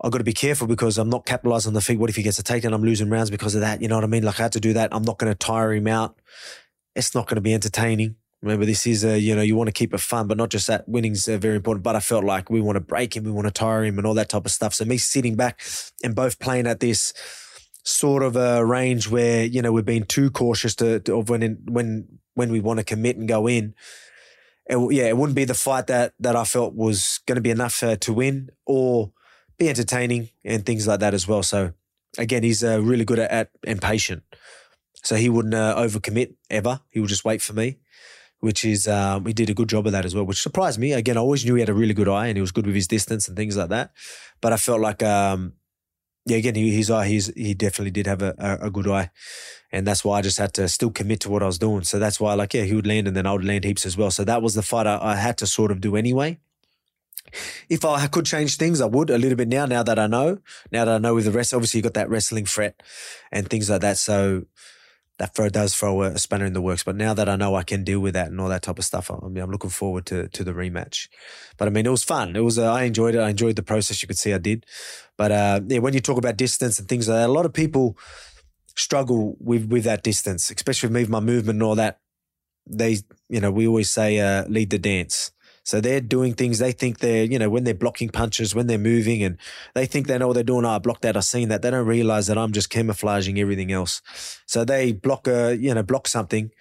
[0.02, 1.98] I've got to be careful because I'm not capitalizing on the feet.
[1.98, 2.74] What if he gets a takedown?
[2.74, 3.80] I'm losing rounds because of that.
[3.80, 4.24] You know what I mean?
[4.24, 4.94] Like I had to do that.
[4.94, 6.18] I'm not going to tire him out.
[6.94, 8.16] It's not going to be entertaining.
[8.42, 10.66] Remember, this is a, you know, you want to keep it fun, but not just
[10.66, 10.86] that.
[10.86, 11.82] Winning's very important.
[11.82, 14.06] But I felt like we want to break him, we want to tire him, and
[14.06, 14.74] all that type of stuff.
[14.74, 15.60] So me sitting back
[16.02, 17.14] and both playing at this
[17.86, 21.42] sort of a range where you know we're being too cautious to, to of when
[21.42, 23.74] in, when when we want to commit and go in,
[24.66, 27.50] it, yeah, it wouldn't be the fight that that I felt was going to be
[27.50, 29.12] enough uh, to win or
[29.56, 31.42] be entertaining and things like that as well.
[31.42, 31.72] So
[32.18, 34.22] again, he's uh, really good at, at and patient.
[35.04, 36.80] So he wouldn't uh, overcommit ever.
[36.90, 37.78] He would just wait for me,
[38.40, 40.92] which is um, he did a good job of that as well, which surprised me.
[40.92, 42.74] Again, I always knew he had a really good eye and he was good with
[42.74, 43.92] his distance and things like that.
[44.40, 45.52] But I felt like um,
[46.26, 49.10] yeah, again, his eye, uh, he's, he definitely did have a, a, a good eye.
[49.70, 51.84] And that's why I just had to still commit to what I was doing.
[51.84, 53.96] So that's why, like, yeah, he would land and then I would land heaps as
[53.96, 54.10] well.
[54.10, 56.38] So that was the fight I, I had to sort of do anyway.
[57.68, 60.38] If I could change things, I would a little bit now, now that I know.
[60.72, 62.82] Now that I know with the rest, obviously you got that wrestling fret
[63.30, 63.98] and things like that.
[63.98, 64.46] So
[65.18, 66.84] that throw does throw a, spanner in the works.
[66.84, 68.84] But now that I know I can deal with that and all that type of
[68.84, 71.08] stuff, I mean, I'm looking forward to to the rematch.
[71.56, 72.36] But I mean, it was fun.
[72.36, 72.58] It was.
[72.58, 73.20] Uh, I enjoyed it.
[73.20, 74.02] I enjoyed the process.
[74.02, 74.66] You could see I did.
[75.16, 77.52] But uh, yeah, when you talk about distance and things like that, a lot of
[77.52, 77.96] people
[78.76, 82.00] struggle with with that distance, especially with me, my movement and all that.
[82.68, 82.98] They,
[83.28, 85.30] you know, we always say uh, lead the dance.
[85.66, 86.60] So they're doing things.
[86.60, 89.36] They think they're, you know, when they're blocking punches, when they're moving, and
[89.74, 90.64] they think they know what they're doing.
[90.64, 91.16] Oh, I blocked that.
[91.16, 91.62] I've seen that.
[91.62, 94.00] They don't realize that I'm just camouflaging everything else.
[94.46, 96.52] So they block a, you know, block something.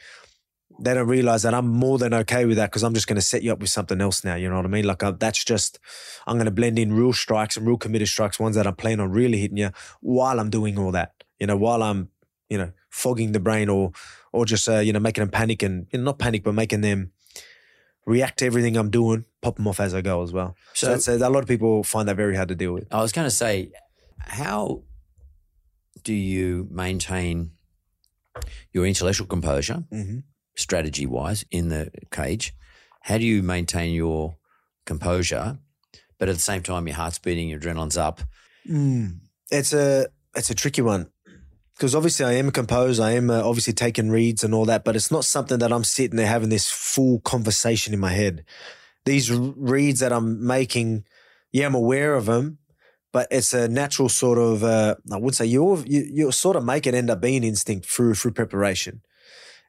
[0.79, 3.21] They don't realize that I'm more than okay with that because I'm just going to
[3.21, 4.33] set you up with something else now.
[4.33, 4.85] You know what I mean?
[4.85, 5.77] Like I, that's just,
[6.25, 9.01] I'm going to blend in real strikes and real committed strikes, ones that I'm planning
[9.01, 9.69] on really hitting you
[10.01, 11.23] while I'm doing all that.
[11.39, 12.09] You know, while I'm,
[12.49, 13.91] you know, fogging the brain or,
[14.33, 16.81] or just, uh, you know, making them panic and you know, not panic, but making
[16.81, 17.11] them
[18.05, 20.55] react to everything I'm doing, pop them off as I go as well.
[20.73, 22.87] So, So- that's, a, a lot of people find that very hard to deal with.
[22.93, 23.71] I was going to say,
[24.19, 24.83] how
[26.03, 27.51] do you maintain
[28.71, 30.19] your intellectual composure, Mm-hmm.
[30.55, 32.53] strategy wise, in the cage?
[33.01, 34.37] How do you maintain your
[34.85, 35.59] composure,
[36.19, 38.21] but at the same time, your heart's beating, your adrenaline's up?
[38.69, 39.19] Mm.
[39.51, 41.07] It's a it's a tricky one
[41.75, 43.01] because obviously I am composed.
[43.01, 45.83] I am uh, obviously taking reads and all that, but it's not something that I'm
[45.83, 48.45] sitting there having this full conversation in my head.
[49.03, 51.05] These reads that I'm making,
[51.51, 52.59] yeah, I'm aware of them,
[53.11, 54.63] but it's a natural sort of.
[54.63, 57.88] Uh, I would say you you you sort of make it end up being instinct
[57.88, 59.01] through through preparation.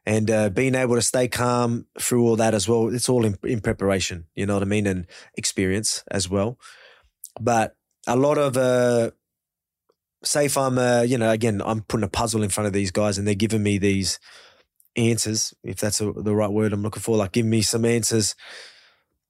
[0.05, 3.37] And uh, being able to stay calm through all that as well, it's all in,
[3.43, 4.87] in preparation, you know what I mean?
[4.87, 6.57] And experience as well.
[7.41, 7.75] But
[8.07, 9.11] a lot of uh,
[10.27, 12.91] say if I'm, uh, you know, again, I'm putting a puzzle in front of these
[12.91, 14.19] guys and they're giving me these
[14.95, 18.35] answers, if that's a, the right word I'm looking for, like giving me some answers.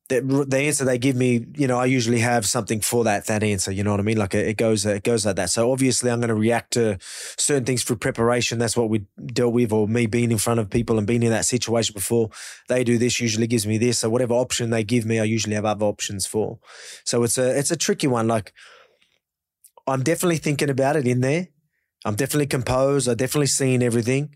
[0.10, 3.44] The, the answer they give me, you know, I usually have something for that that
[3.44, 3.74] answer.
[3.74, 4.16] You know what I mean?
[4.18, 5.50] Like it, it goes, it goes like that.
[5.50, 8.58] So obviously, I'm going to react to certain things through preparation.
[8.58, 11.32] That's what we dealt with, or me being in front of people and being in
[11.32, 12.30] that situation before.
[12.70, 14.00] They do this usually gives me this.
[14.00, 16.60] So whatever option they give me, I usually have other options for.
[17.04, 18.30] So it's a it's a tricky one.
[18.30, 18.54] Like
[19.88, 21.48] I'm definitely thinking about it in there.
[22.06, 23.08] I'm definitely composed.
[23.08, 24.36] I'm definitely seeing everything.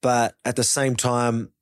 [0.00, 1.52] But at the same time,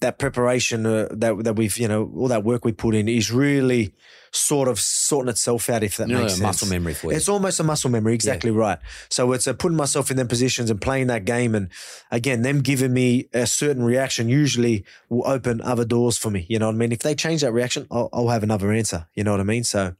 [0.00, 3.30] that preparation uh, that that we've, you know, all that work we put in is
[3.32, 3.94] really
[4.32, 6.42] sort of sorting itself out, if that know, makes a sense.
[6.42, 7.16] muscle memory for you.
[7.16, 8.78] It's almost a muscle memory, exactly right.
[9.10, 11.54] So it's uh, putting myself in them positions and playing that game.
[11.54, 11.68] And
[12.10, 16.46] again, them giving me a certain reaction usually will open other doors for me.
[16.48, 16.92] You know what I mean?
[16.92, 19.06] If they change that reaction, I'll, I'll have another answer.
[19.14, 19.64] You know what I mean?
[19.64, 19.94] So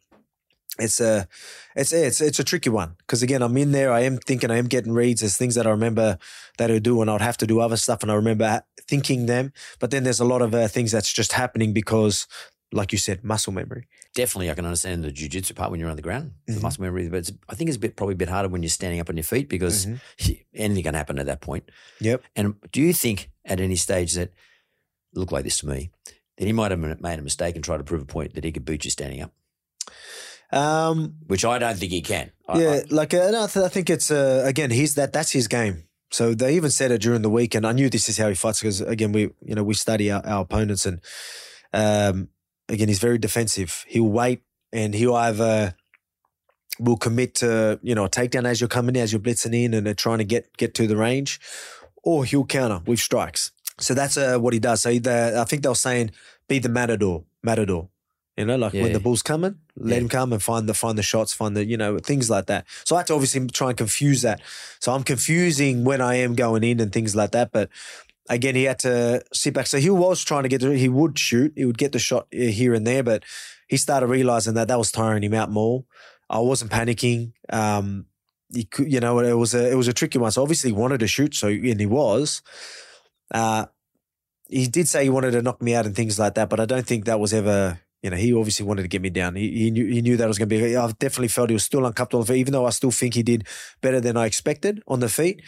[0.79, 1.29] it's a,
[1.77, 3.93] it's it's it's a tricky one because again, I'm in there.
[3.93, 4.51] I am thinking.
[4.51, 5.21] I am getting reads.
[5.21, 6.19] There's things that I remember
[6.59, 9.53] that I do, and I'd have to do other stuff, and I remember thinking them.
[9.81, 12.27] But then there's a lot of uh, things that's just happening because,
[12.73, 13.87] like you said, muscle memory.
[14.15, 16.63] Definitely, I can understand the jujitsu part when you're on the ground, the Mhm.
[16.63, 17.09] muscle memory.
[17.09, 19.09] But it's, I think it's a bit probably a bit harder when you're standing up
[19.11, 19.87] on your feet because
[20.19, 20.45] Mhm.
[20.55, 21.71] anything can happen at that point.
[22.01, 22.23] Yep.
[22.37, 24.33] And do you think at any stage that
[25.15, 25.91] looked like this to me
[26.39, 28.53] that he might have made a mistake and tried to prove a point that he
[28.53, 29.33] could beat you standing up,
[30.53, 32.31] Um, which I don't think he can.
[32.49, 35.13] I- yeah, I- like uh, no, I th- I think it's uh, again he's that
[35.13, 35.85] that's his game.
[36.11, 38.35] So they even said it during the week, and I knew this is how he
[38.35, 41.01] fights because again we you know we study our, our opponents, and
[41.73, 42.29] um,
[42.69, 43.85] again he's very defensive.
[43.89, 45.75] He'll wait and he'll either
[46.79, 49.73] will commit to you know a takedown as you're coming in, as you're blitzing in,
[49.73, 51.41] and they're trying to get get to the range,
[52.03, 53.51] or he'll counter with strikes.
[53.81, 54.83] So that's uh, what he does.
[54.83, 56.11] So he, the, I think they were saying
[56.47, 57.89] be the matador, matador.
[58.37, 60.03] You know, like when the bull's coming, let Yeah.
[60.03, 62.65] him come and find the find the shots, find the you know things like that.
[62.85, 64.41] So I had to obviously try and confuse that.
[64.81, 67.53] So I'm confusing when I am going in and things like that.
[67.53, 67.69] But
[68.31, 69.67] again, he had to sit back.
[69.67, 70.63] So he was trying to get.
[70.63, 71.53] The, he would shoot.
[71.57, 73.23] He would get the shot uh, here and there, but
[73.69, 75.85] he started realizing that that was tiring him out more.
[76.31, 77.33] I wasn't panicking.
[77.51, 78.07] Um,
[78.51, 80.33] he could, you know, it was a it was a tricky one.
[80.33, 81.35] So obviously he wanted to shoot.
[81.35, 82.41] So and he was.
[83.31, 83.67] Uh,
[84.49, 86.65] he did say he wanted to knock me out and things like that, but I
[86.65, 87.81] don't think that was ever.
[88.03, 89.37] You know, he obviously wanted to get me down.
[89.37, 90.77] He, he knew he knew that was going to be.
[90.77, 93.23] I definitely felt he was still uncomfortable, on feet, even though I still think he
[93.23, 93.47] did
[93.81, 95.43] better than I expected on the feet.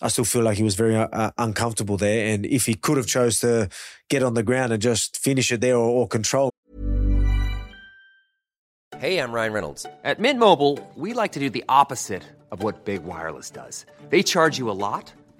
[0.00, 2.32] I still feel like he was very uh, uncomfortable there.
[2.32, 3.68] And if he could have chose to
[4.08, 6.50] get on the ground and just finish it there or, or control.
[8.98, 9.86] Hey, I'm Ryan Reynolds.
[10.04, 13.86] At Mint Mobile, we like to do the opposite of what Big Wireless does.
[14.08, 15.12] They charge you a lot,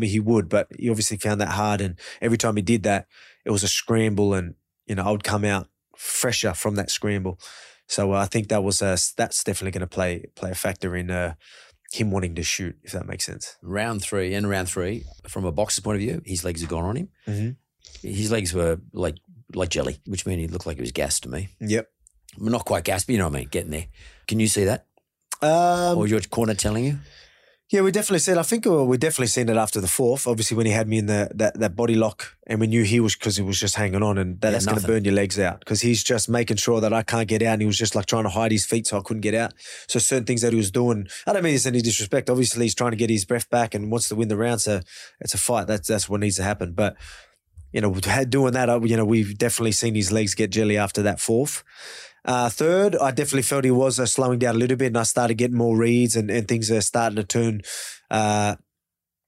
[0.00, 1.82] I mean, he would, but he obviously found that hard.
[1.82, 3.06] And every time he did that,
[3.44, 4.32] it was a scramble.
[4.32, 4.54] And,
[4.86, 7.38] you know, I would come out fresher from that scramble.
[7.86, 10.96] So uh, I think that was uh, that's definitely going to play play a factor
[10.96, 11.34] in uh,
[11.92, 13.58] him wanting to shoot, if that makes sense.
[13.60, 16.84] Round three and round three, from a boxer's point of view, his legs had gone
[16.84, 17.08] on him.
[17.26, 18.08] Mm-hmm.
[18.08, 19.16] His legs were like
[19.54, 21.48] like jelly, which meant he looked like he was gassed to me.
[21.60, 21.90] Yep.
[22.38, 23.86] Well, not quite gassed, but you know what I mean, getting there.
[24.26, 24.86] Can you see that?
[25.42, 26.98] Um, or your corner telling you?
[27.70, 28.36] Yeah, we definitely said.
[28.36, 30.26] I think we definitely seen it after the fourth.
[30.26, 32.98] Obviously, when he had me in the that, that body lock, and we knew he
[32.98, 35.14] was because he was just hanging on, and that, Yeah, that's going to burn your
[35.14, 37.78] legs out because he's just making sure that I can't get out, and he was
[37.78, 39.54] just like trying to hide his feet so I couldn't get out.
[39.86, 42.28] So certain things that he was doing, I don't mean it's any disrespect.
[42.28, 44.60] Obviously, he's trying to get his breath back and wants to win the round.
[44.60, 44.80] So
[45.20, 45.68] it's a fight.
[45.68, 46.72] That's that's what needs to happen.
[46.72, 46.96] But
[47.72, 51.02] you know, had- doing that, you know, we've definitely seen his legs get jelly after
[51.02, 51.62] that fourth.
[52.24, 55.04] Uh, third, I definitely felt he was uh, slowing down a little bit, and I
[55.04, 57.62] started getting more reads, and, and things are starting to turn,
[58.10, 58.56] uh,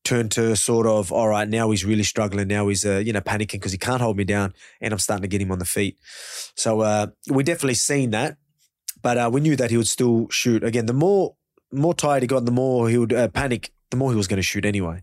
[0.04, 1.48] turn to sort of all right.
[1.48, 2.48] Now he's really struggling.
[2.48, 5.22] Now he's uh, you know panicking because he can't hold me down, and I'm starting
[5.22, 5.96] to get him on the feet.
[6.54, 8.36] So uh, we definitely seen that,
[9.00, 10.62] but uh, we knew that he would still shoot.
[10.62, 11.36] Again, the more
[11.72, 13.72] more tired he got, the more he would uh, panic.
[13.90, 15.02] The more he was going to shoot anyway.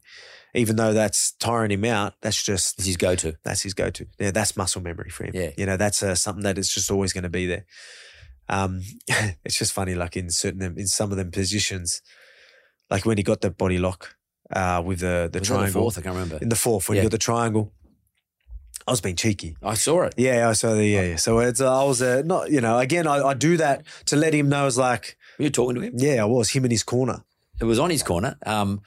[0.55, 3.35] Even though that's tiring him out, that's just It's his go to.
[3.43, 4.07] that's his go-to.
[4.19, 5.31] Yeah, that's muscle memory for him.
[5.35, 5.51] Yeah.
[5.57, 7.65] you know, that's uh, something that is just always going to be there.
[8.47, 8.81] Um,
[9.45, 12.01] it's just funny, like in certain in some of them positions,
[12.89, 14.15] like when he got the body lock
[14.51, 15.97] uh, with the the Was that the triangle fourth?
[15.99, 16.37] I can't remember.
[16.41, 17.01] in the fourth when Yeah.
[17.03, 17.71] he got the triangle.
[18.87, 19.55] I was being cheeky.
[19.61, 20.15] I saw it.
[20.17, 21.03] Yeah, I saw the yeah.
[21.03, 21.15] yeah.
[21.17, 24.15] So it's uh, I was uh, not you know again I, I do that to
[24.15, 24.65] let him know.
[24.65, 25.93] It's like Were you talking to him?
[25.97, 27.23] yeah, I was him in his corner.
[27.61, 28.35] It was on his corner.
[28.47, 28.81] Um,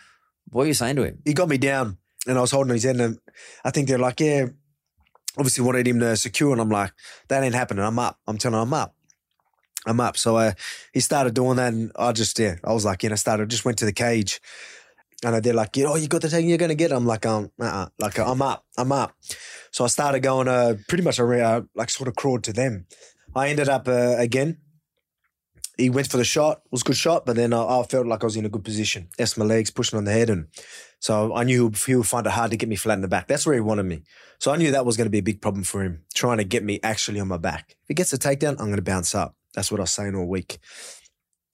[0.52, 1.18] what were you saying to him?
[1.24, 3.18] he got me down and I was holding his end and
[3.64, 4.46] I think they're like, yeah,
[5.36, 6.92] obviously wanted him to secure and I'm like,
[7.28, 7.84] that ain't happening.
[7.84, 8.18] I'm up.
[8.26, 8.94] I'm telling him I'm up.
[9.86, 10.16] I'm up.
[10.16, 10.52] So uh,
[10.92, 13.64] he started doing that and I just, yeah, I was like, you know, started, just
[13.64, 14.40] went to the cage
[15.24, 16.92] and they're like, oh, you got the thing you're going to get.
[16.92, 17.88] I'm like, um, uh-uh.
[17.98, 18.64] like I'm up.
[18.76, 19.14] I'm up.
[19.70, 22.86] So I started going, uh, pretty much, uh, like sort of crawled to them.
[23.34, 24.58] I ended up uh, again.
[25.82, 26.62] He went for the shot.
[26.70, 28.62] Was a good shot, but then I, I felt like I was in a good
[28.62, 29.08] position.
[29.18, 30.46] That's my legs pushing on the head, and
[31.00, 33.26] so I knew he would, find it hard to get me flat in the back.
[33.26, 34.04] That's where he wanted me.
[34.38, 36.44] So I knew that was going to be a big problem for him, trying to
[36.44, 37.70] get me actually on my back.
[37.82, 39.34] If he gets a takedown, I'm going to bounce up.
[39.54, 40.60] That's what I was saying all week.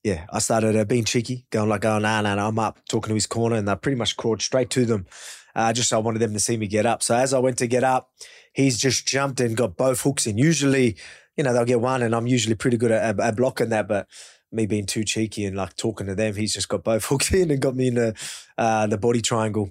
[0.04, 3.08] Yeah, I started uh, being cheeky, going like, oh, nah, nah, nah, I'm up, talking
[3.08, 5.06] to his corner, and I pretty much crawled straight to them.
[5.54, 7.02] Uh, just so I wanted them to see me get up.
[7.02, 8.10] So as I went to get up,
[8.52, 10.36] he's just jumped and got both hooks in.
[10.36, 10.96] Usually,
[11.38, 14.08] you know, they'll get one, and I'm usually pretty good at, at blocking that, but
[14.50, 17.50] me being too cheeky and like talking to them, he's just got both hooks in
[17.50, 18.14] and got me in the
[18.58, 19.70] uh, the body triangle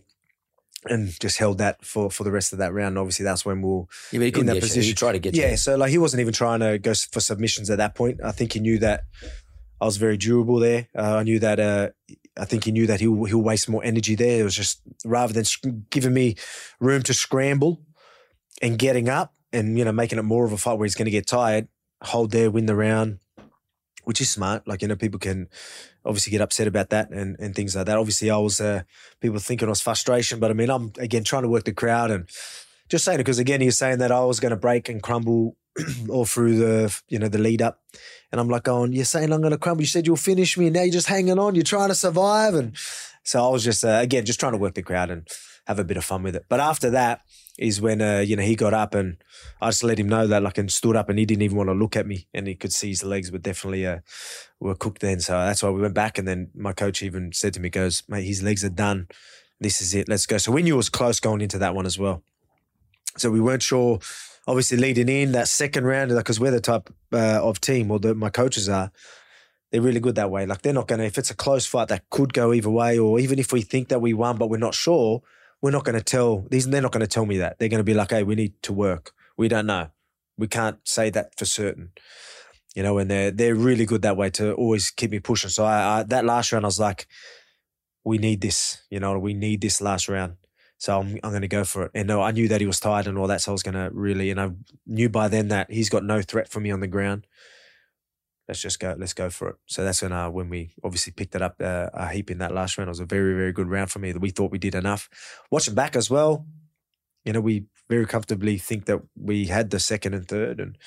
[0.86, 2.98] and just held that for for the rest of that round.
[2.98, 4.62] Obviously, that's when we'll Yeah, in that you.
[4.62, 4.84] position.
[4.84, 5.58] He tried to get yeah, you.
[5.58, 8.22] so like he wasn't even trying to go for submissions at that point.
[8.24, 9.04] I think he knew that
[9.82, 10.88] I was very durable there.
[10.98, 11.60] Uh, I knew that.
[11.60, 11.90] Uh,
[12.40, 14.40] I think he knew that he'll he'll waste more energy there.
[14.40, 16.36] It was just rather than giving me
[16.80, 17.82] room to scramble
[18.62, 21.06] and getting up and you know making it more of a fight where he's going
[21.06, 21.68] to get tired,
[22.04, 23.20] hold there, win the round,
[24.04, 24.68] which is smart.
[24.68, 25.48] Like you know, people can
[26.06, 27.98] obviously get upset about that and, and things like that.
[27.98, 28.84] Obviously, I was uh,
[29.20, 32.12] people thinking it was frustration, but I mean, I'm again trying to work the crowd
[32.12, 32.30] and
[32.90, 35.58] just saying it because again, he's saying that I was going to break and crumble
[36.10, 37.82] all through the you know the lead up,
[38.32, 39.82] and I'm like, going, you're saying I'm going to crumble.
[39.82, 41.56] You said you'll finish me, and now you're just hanging on.
[41.56, 42.76] You're trying to survive, and
[43.24, 45.28] so I was just uh, again just trying to work the crowd and
[45.68, 46.46] have a bit of fun with it.
[46.48, 47.22] But after that
[47.60, 49.18] is when uh, you know he got up and
[49.62, 51.70] I just let him know that like and stood up and he didn't even want
[51.70, 54.00] to look at me and he could see his legs were definitely uh,
[54.60, 55.20] were cooked then.
[55.20, 58.04] So that's why we went back and then my coach even said to me, goes,
[58.08, 59.08] mate, his legs are done.
[59.60, 60.08] This is it.
[60.08, 60.38] Let's go.
[60.38, 62.24] So we knew it was close going into that one as well.
[63.18, 64.00] So we weren't sure.
[64.48, 68.15] Obviously, leading in that second round, because we're the type uh, of team, or the,
[68.15, 68.94] my coaches are,
[69.72, 70.46] they're really good that way.
[70.46, 72.98] Like they're not going to, if it's a close fight that could go either way,
[72.98, 75.22] or even if we think that we won but we're not sure,
[75.62, 76.68] we're not going to tell these.
[76.68, 77.58] They're not going to tell me that.
[77.58, 79.12] They're going to be like, "Hey, we need to work.
[79.38, 79.90] We don't know.
[80.38, 81.92] We can't say that for certain."
[82.76, 85.50] You know, and they're they're really good that way to always keep me pushing.
[85.50, 87.08] So I, I that last round, I was like,
[88.04, 88.84] "We need this.
[88.90, 90.38] You know, we need this last round."
[90.78, 91.92] So I'm I'm going to go for it.
[91.96, 93.76] And no, I knew that he was tired and all that, so I was going
[93.76, 94.52] to really, and I
[94.86, 97.26] knew by then that he's got no threat for me on the ground.
[98.48, 98.95] Let's just go.
[98.98, 99.56] Let's go for it.
[99.65, 102.54] So that's when uh, when we obviously picked it up uh, a heap in that
[102.54, 102.87] last round.
[102.87, 104.13] It was a very very good round for me.
[104.13, 105.10] We thought we did enough.
[105.52, 106.45] Watching back as well,
[107.25, 110.77] you know, we very comfortably think that we had the second and third and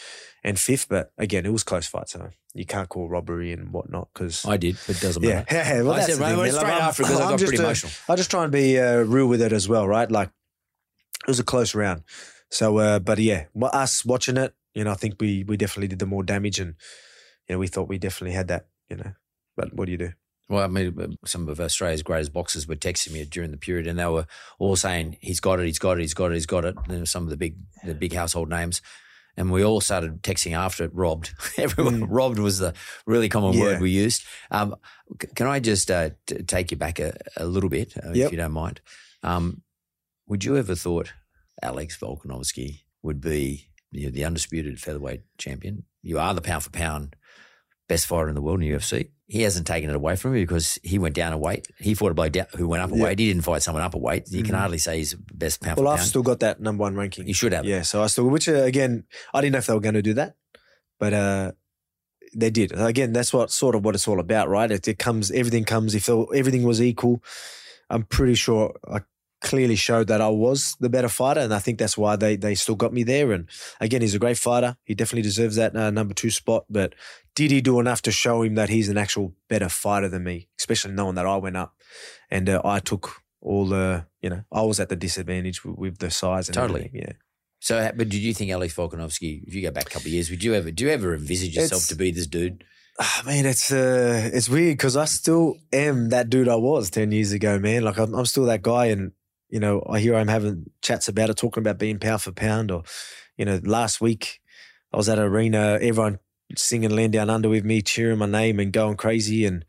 [0.43, 4.09] and fifth, but again, it was close fight, so you can't call robbery and whatnot
[4.15, 5.45] because I did, but it doesn't matter.
[5.55, 5.83] yeah.
[5.83, 7.67] Well, I that's said, right, well, straight Like, after because I got just pretty a-
[7.67, 7.93] emotional.
[8.09, 10.11] I just try and be uh, real with it as well, right?
[10.11, 12.05] Like it was a close round,
[12.51, 15.99] so uh, but yeah, us watching it, you know, I think we we definitely did
[15.99, 16.75] the more damage, and
[17.51, 19.13] you know, we thought we definitely had that, you know.
[19.57, 20.13] But what do you do?
[20.49, 23.87] Well, I mean, uh, some of Australia's greatest boxers were texting me during the period,
[23.89, 24.27] and they were
[24.61, 27.09] all saying, "He's got it, he's got it, he's got it, he's got it." And
[27.09, 28.81] some of the big, the big household names,
[29.37, 30.95] and we all started texting after it.
[30.95, 32.05] Robbed, everyone.
[32.05, 32.73] Robbed was the
[33.07, 33.63] really common Yeah.
[33.65, 34.23] word we used.
[34.53, 34.77] Um,
[35.21, 38.27] c- can I just uh, t- take you back a, a little bit, uh, Yep.
[38.27, 38.81] if you don't mind?
[39.25, 39.63] Um,
[40.29, 41.13] would you ever thought
[41.63, 45.85] Alex Volkanovski would be you know, the undisputed featherweight champion?
[46.03, 47.15] You are the pound for pound
[47.91, 49.11] best fighter in the world in the UFC.
[49.27, 51.67] He hasn't taken it away from you because he went down a weight.
[51.79, 53.03] He fought a bloke down, who went up a Yeah.
[53.05, 53.19] weight.
[53.19, 54.25] He didn't fight someone up a weight.
[54.31, 54.59] You can Mhm.
[54.59, 56.09] hardly say he's best pound Well, for I've pound.
[56.09, 57.27] still got that number one ranking.
[57.27, 57.65] you should have.
[57.65, 60.03] Yeah, so I still, which uh, again, I didn't know if they were going to
[60.03, 60.37] do that,
[61.01, 61.53] but uh,
[62.35, 62.73] they did.
[62.73, 64.71] Again, that's what sort of what it's all about, right?
[64.71, 65.95] It, it comes, everything comes.
[65.97, 67.23] If everything was equal,
[67.89, 69.01] I'm pretty sure I
[69.41, 72.55] clearly showed that I was the better fighter, and I think that's why they they
[72.55, 73.33] still got me there.
[73.33, 73.49] And
[73.81, 74.77] again, he's a great fighter.
[74.85, 76.65] He definitely deserves that uh, number two spot.
[76.69, 76.95] But
[77.35, 80.49] did he do enough to show him that he's an actual better fighter than me?
[80.59, 81.75] Especially knowing that I went up
[82.31, 85.99] and uh, I took all the, you know, I was at the disadvantage with, with
[85.99, 86.81] the size and Totally.
[86.87, 87.13] everything, Yeah.
[87.63, 90.29] So, but did you think Alex Volkanovski, if you go back a couple of years,
[90.31, 92.65] would you ever, do you ever envisage yourself It's- to be this dude?
[92.99, 97.13] Ah, man, it's uh, it's weird because I still am that dude I was ten
[97.13, 97.83] years ago, man.
[97.83, 99.13] Like I'm, I'm still that guy, and
[99.51, 102.71] you know, I hear I'm having chats about it, talking about being pound for pound,
[102.71, 102.83] or
[103.37, 104.41] you know, last week
[104.93, 106.19] I was at an arena, everyone
[106.57, 109.65] singing "Land Down Under" with me, cheering my name and going crazy, and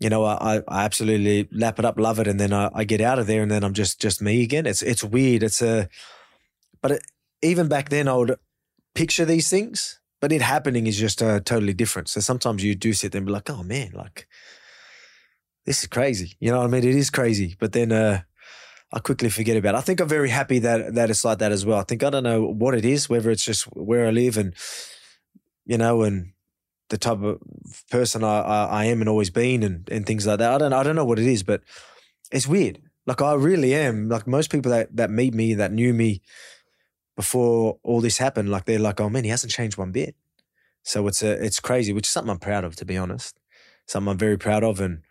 [0.00, 3.00] you know, I, I absolutely lap it up, love it, and then I, I get
[3.00, 4.66] out of there, and then I'm just just me again.
[4.66, 5.42] It's it's weird.
[5.42, 5.88] It's a,
[6.80, 7.02] but it,
[7.42, 8.36] even back then, I would
[8.94, 12.08] picture these things, but it happening is just uh, totally different.
[12.08, 14.26] So sometimes you do sit there and be like, oh man, like
[15.66, 16.36] this is crazy.
[16.40, 16.84] You know what I mean?
[16.84, 17.56] It is crazy.
[17.58, 18.22] But then uh,
[18.94, 19.78] I quickly forget about it.
[19.78, 21.80] I think I'm very happy that that it's like that as well.
[21.80, 24.54] I think I don't know what it is, whether it's just where I live and
[25.66, 26.32] you know, and
[26.90, 27.42] the type of
[27.90, 30.52] person I, I, I am and always been and, and things like that.
[30.52, 31.62] I don't I don't know what it is, but
[32.30, 32.80] it's weird.
[33.04, 34.08] Like I really am.
[34.08, 36.22] Like most people that, that meet me, that knew me
[37.16, 40.14] before all this happened, like they're like, oh man, he hasn't changed one bit.
[40.84, 43.40] So it's a, it's crazy, which is something I'm proud of, to be honest.
[43.86, 45.02] Something I'm very proud of, and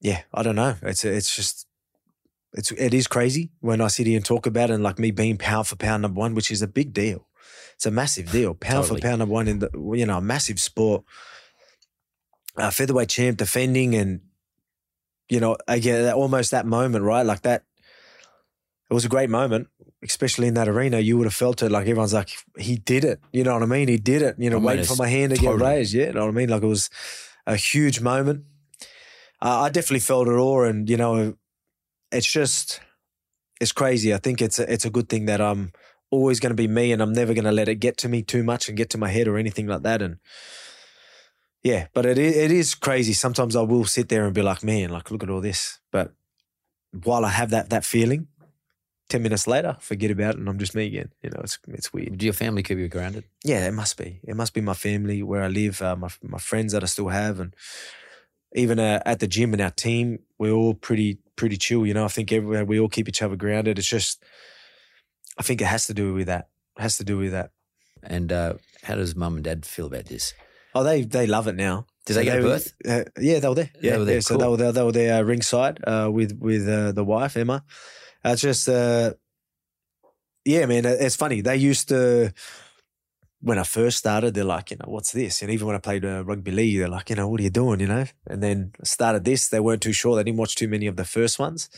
[0.00, 0.76] yeah, I don't know.
[0.82, 1.66] It's it's just
[2.54, 5.10] it's it is crazy when I sit here and talk about it, and like me
[5.10, 7.26] being pound for pound number one, which is a big deal.
[7.74, 8.54] It's a massive deal.
[8.54, 9.00] Pound Totally.
[9.00, 11.04] for pound number one in the you know a massive sport.
[12.54, 14.20] Uh, featherweight champ defending, and
[15.30, 17.24] you know again that, almost that moment, right?
[17.24, 17.64] Like that.
[18.90, 19.68] It was a great moment,
[20.02, 20.98] especially in that arena.
[20.98, 22.28] You would have felt it like everyone's like,
[22.58, 23.20] he did it.
[23.32, 23.88] You know what I mean?
[23.88, 24.36] He did it.
[24.38, 25.94] You know, I mean, waiting for my hand to totally- get raised.
[25.94, 26.50] Yeah, you know what I mean?
[26.50, 26.90] Like it was
[27.46, 28.44] a huge moment.
[29.40, 31.36] Uh, I definitely felt it all, and you know,
[32.12, 32.80] it's just
[33.60, 34.12] it's crazy.
[34.12, 35.72] I think it's a, it's a good thing that I'm
[36.10, 38.22] always going to be me, and I'm never going to let it get to me
[38.22, 40.02] too much and get to my head or anything like that.
[40.02, 40.18] And
[41.62, 43.12] yeah, but it it is crazy.
[43.12, 45.78] Sometimes I will sit there and be like, man, like look at all this.
[45.90, 46.12] But
[47.04, 48.28] while I have that that feeling,
[49.08, 51.12] ten minutes later, forget about it, and I'm just me again.
[51.22, 52.18] You know, it's it's weird.
[52.18, 53.24] Do your family keep you grounded?
[53.44, 54.20] Yeah, it must be.
[54.24, 57.08] It must be my family where I live, uh, my my friends that I still
[57.08, 57.54] have, and
[58.54, 61.86] even uh, at the gym and our team, we're all pretty pretty chill.
[61.86, 63.78] You know, I think everywhere we all keep each other grounded.
[63.78, 64.22] It's just,
[65.38, 66.48] I think it has to do with that.
[66.78, 67.50] It has to do with that.
[68.02, 70.34] And uh, how does mum and dad feel about this?
[70.74, 71.86] Oh, they they love it now.
[72.06, 72.72] Did they get a were- birth?
[72.88, 73.70] Uh, yeah, they were there.
[73.80, 74.50] Yeah, They were there, yeah, So they cool.
[74.52, 74.72] were there.
[74.72, 77.62] They were there uh, ringside uh, with with uh, the wife Emma.
[78.24, 79.12] It's just, uh,
[80.44, 80.84] yeah, man.
[80.86, 81.40] it- It's funny.
[81.42, 82.32] They used to
[83.42, 84.34] when I first started.
[84.34, 85.42] They're like, you know, what's this?
[85.42, 87.50] And even when I played uh, rugby league, they're like, you know, what are you
[87.50, 87.80] doing?
[87.80, 88.06] You know.
[88.26, 89.48] And then I started this.
[89.48, 90.16] They weren't too sure.
[90.16, 91.68] They didn't watch too many of the first ones.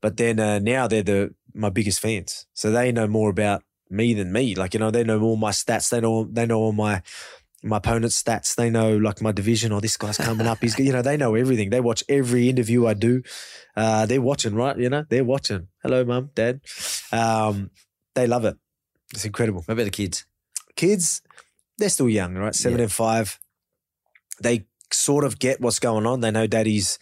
[0.00, 4.14] But then uh, now they're the my biggest fans, so they know more about me
[4.14, 4.54] than me.
[4.54, 5.88] Like you know, they know all my stats.
[5.90, 7.02] They know they know all my
[7.64, 8.54] my opponent's stats.
[8.54, 9.72] They know like my division.
[9.72, 10.58] or this guy's coming up.
[10.60, 11.70] He's you know they know everything.
[11.70, 13.22] They watch every interview I do.
[13.76, 14.78] Uh, they're watching, right?
[14.78, 15.66] You know, they're watching.
[15.82, 16.60] Hello, mum, dad.
[17.10, 17.70] Um,
[18.14, 18.56] they love it.
[19.12, 19.62] It's incredible.
[19.62, 20.26] What about the kids?
[20.78, 21.22] Kids,
[21.78, 22.54] they're still young, right?
[22.54, 22.84] Seven Yeah.
[22.84, 23.38] and five.
[24.40, 26.20] They sort of get what's going on.
[26.20, 26.98] They know daddy's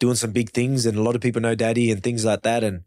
[0.00, 2.64] doing some big things, and a lot of people know daddy and things like that.
[2.64, 2.82] And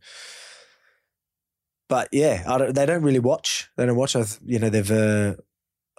[1.88, 3.70] but yeah, I don't, they don't really watch.
[3.78, 4.16] They don't watch.
[4.16, 4.92] I You know, they've.
[4.92, 5.36] Uh,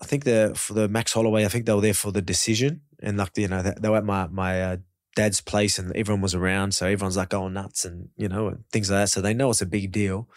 [0.03, 1.45] I think they're for the Max Holloway.
[1.45, 3.99] I think they were there for the decision, and like you know, they, they were
[3.99, 4.77] at my my uh,
[5.17, 8.65] dad's place, and everyone was around, so everyone's like going nuts, and you know, and
[8.73, 9.11] things like that.
[9.11, 10.29] So they know it's a big deal,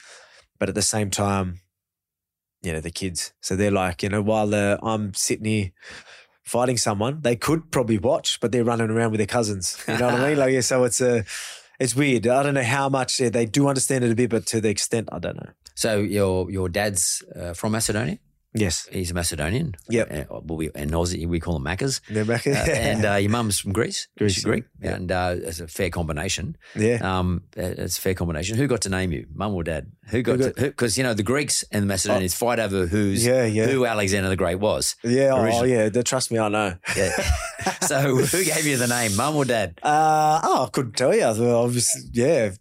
[0.59, 1.59] but at the same time,
[2.61, 3.33] you know, the kids.
[3.41, 5.71] So they're like, you know, while uh, I'm sitting here
[6.43, 9.83] fighting someone, they could probably watch, but they're running around with their cousins.
[9.87, 10.37] You know what I mean?
[10.39, 11.25] Like, yeah, so it's a.
[11.79, 12.25] It's weird.
[12.25, 14.69] I don't know how much yeah, they do understand it a bit, but to the
[14.69, 15.51] extent, I don't know.
[15.75, 18.17] So your your dad's uh, from Macedonia.
[18.53, 18.87] Yes.
[18.91, 19.75] He's a Macedonian.
[19.89, 20.11] Yep.
[20.11, 22.01] Uh, well, we, and Aussie, we call them Maccas.
[22.09, 22.47] They're back.
[22.47, 24.07] Uh, and uh, your mum's from Greece.
[24.17, 24.63] Greece, She's Greek.
[24.81, 24.95] yeah.
[24.95, 26.57] And uh, it's a fair combination.
[26.75, 26.97] Yeah.
[27.01, 28.57] Um, uh, it's a fair combination.
[28.57, 29.91] Who got to name you, mum or dad?
[30.07, 30.61] Who got, got- to?
[30.63, 33.67] Because you know the Greeks and the Macedonians fight over who's Yeah, yeah.
[33.67, 34.95] who Alexander the Great was.
[35.03, 35.89] Yeah, oh, yeah.
[35.89, 36.77] they- Trust me, I know.
[36.95, 37.11] Yeah.
[37.81, 39.79] so who gave you the name, mum or dad?
[39.83, 41.19] Uh, oh, I couldn't tell you.
[41.21, 42.51] Well, Obviously, yeah.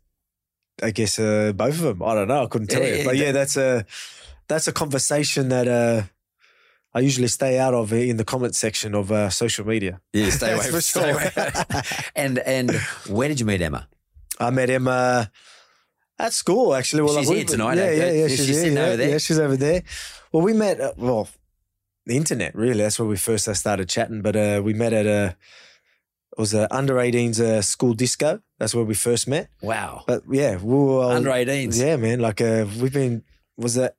[0.83, 2.03] I guess uh, both of them.
[2.03, 2.43] I don't know.
[2.43, 2.97] I couldn't tell Yeah, you.
[2.97, 3.87] yeah, But yeah, that- that's a
[4.49, 6.03] that's a conversation that uh,
[6.95, 10.01] I usually stay out of in the comment section of uh, social media.
[10.13, 10.81] Yeah, stay away.
[10.81, 11.31] Stay away.
[12.17, 12.71] and and
[13.09, 13.89] where did you meet Emma?
[14.39, 15.27] I met uh,
[16.19, 17.03] at school actually.
[17.03, 17.95] Well, She's like, here we- tonight, Yeah, eh?
[17.97, 18.29] yeah, yeah.
[18.29, 19.11] She's She's, here, yeah, over there.
[19.11, 19.83] Yeah, she's over there.
[20.33, 20.81] Well, we met.
[20.81, 21.29] Uh, well,
[22.07, 22.83] the internet really.
[22.83, 24.23] That's where we first uh, started chatting.
[24.23, 25.37] But uh, we met at a.
[26.33, 28.43] It was a under 18s uh, school disco.
[28.59, 29.49] That's where we first met.
[29.63, 30.05] Wow.
[30.07, 31.81] But yeah, we were uh, Under 18s.
[31.81, 32.21] Yeah, man.
[32.21, 33.23] Like uh, we've been.
[33.57, 33.97] Was that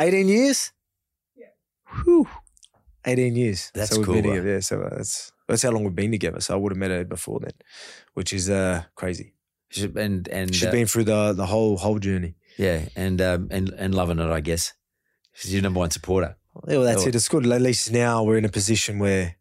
[0.00, 0.72] eighteen years?
[1.36, 1.46] Yeah.
[2.04, 2.28] Whew.
[3.04, 3.70] Eighteen years.
[3.74, 4.48] That's so we've cool, Been together.
[4.54, 4.60] Yeah.
[4.60, 6.40] So uh, that's that's how long we've been together.
[6.40, 7.52] So I would have met her before then,
[8.14, 9.34] which is uh crazy.
[9.70, 12.34] She- And and She's uh, been through the the whole whole journey.
[12.58, 14.72] yeah, and um, and and loving it, I guess.
[15.34, 16.36] She's your number one supporter.
[16.66, 17.08] Yeah, well, that's Oh.
[17.08, 17.14] it.
[17.14, 17.46] It's good.
[17.46, 19.36] At least now we're in a position where,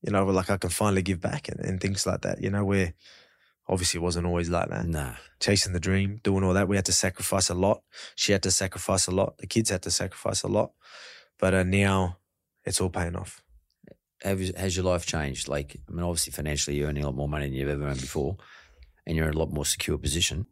[0.00, 2.40] you know, like I can finally give back and, and things like that.
[2.42, 2.94] You know, where
[3.68, 4.86] obviously it wasn't always like that.
[4.86, 5.14] Nah.
[5.40, 6.68] Chasing the dream, doing all that.
[6.68, 7.82] We had to sacrifice a lot.
[8.14, 9.38] She had to sacrifice a lot.
[9.38, 10.72] The kids had to sacrifice a lot.
[11.38, 12.18] But uh, now
[12.64, 13.42] it's all paying off.
[14.22, 15.48] Have, has your life changed?
[15.48, 18.00] Like, I mean, obviously financially, you're earning a lot more money than you've ever earned
[18.00, 18.36] before,
[19.06, 20.46] and you're in a lot more secure position.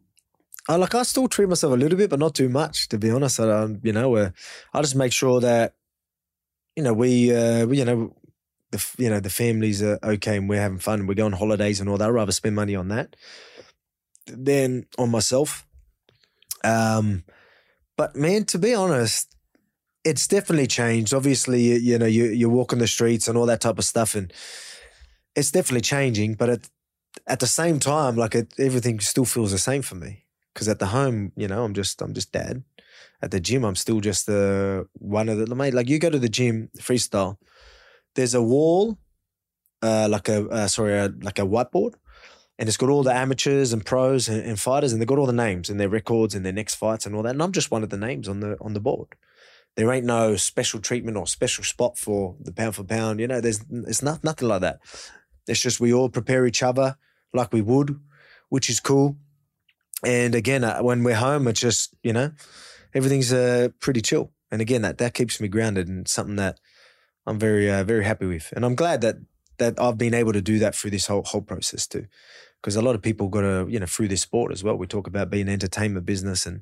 [0.67, 2.87] I like I still treat myself a little bit, but not too much.
[2.89, 4.29] To be honest, I, um, you know, uh,
[4.73, 5.73] I just make sure that
[6.75, 8.15] you know we, uh, we you know,
[8.73, 11.31] the you know the families are okay and we're having fun and we go on
[11.31, 12.09] holidays and all that.
[12.09, 13.15] I'd rather spend money on that
[14.27, 15.65] than on myself.
[16.63, 17.23] Um,
[17.95, 19.33] but man, to be honest,
[20.03, 21.13] it's definitely changed.
[21.13, 23.85] Obviously, you, you know, you you walk in the streets and all that type of
[23.85, 24.33] stuff, and
[25.35, 26.33] it's definitely changing.
[26.33, 26.69] But at
[27.27, 30.25] at the same time, like it, everything still feels the same for me.
[30.53, 32.63] Because at the home, you know, I'm just I'm just dad.
[33.21, 35.73] At the gym, I'm still just the one of the mate.
[35.73, 37.37] Like you go to the gym freestyle,
[38.15, 38.97] there's a wall,
[39.81, 41.93] uh, like a uh, sorry, uh, like a whiteboard,
[42.57, 45.25] and it's got all the amateurs and pros and, and fighters, and they've got all
[45.25, 47.31] the names and their records and their next fights and all that.
[47.31, 49.09] And I'm just one of the names on the on the board.
[49.75, 53.19] There ain't no special treatment or special spot for the pound for pound.
[53.19, 54.79] You know, there's it's not nothing like that.
[55.47, 56.95] It's just we all prepare each other
[57.33, 57.99] like we would,
[58.49, 59.17] which is cool.
[60.05, 62.31] And again, uh, when we're home, it's just you know
[62.93, 64.31] everything's uh, pretty chill.
[64.51, 66.59] And again, that that keeps me grounded and something that
[67.25, 68.51] I'm very uh, very happy with.
[68.55, 69.17] And I'm glad that
[69.57, 72.05] that I've been able to do that through this whole whole process too.
[72.61, 74.75] Because a lot of people got to you know through this sport as well.
[74.75, 76.61] We talk about being an entertainment business, and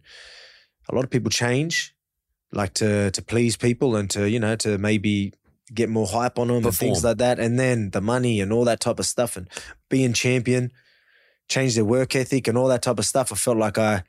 [0.90, 1.96] a lot of people change,
[2.52, 5.34] like to to please people and to you know to maybe
[5.74, 7.40] get more hype on them and things like that.
[7.40, 9.48] And then the money and all that type of stuff and
[9.90, 10.72] being champion,
[11.48, 13.32] change their work ethic and all that type of stuff.
[13.32, 14.04] I felt like I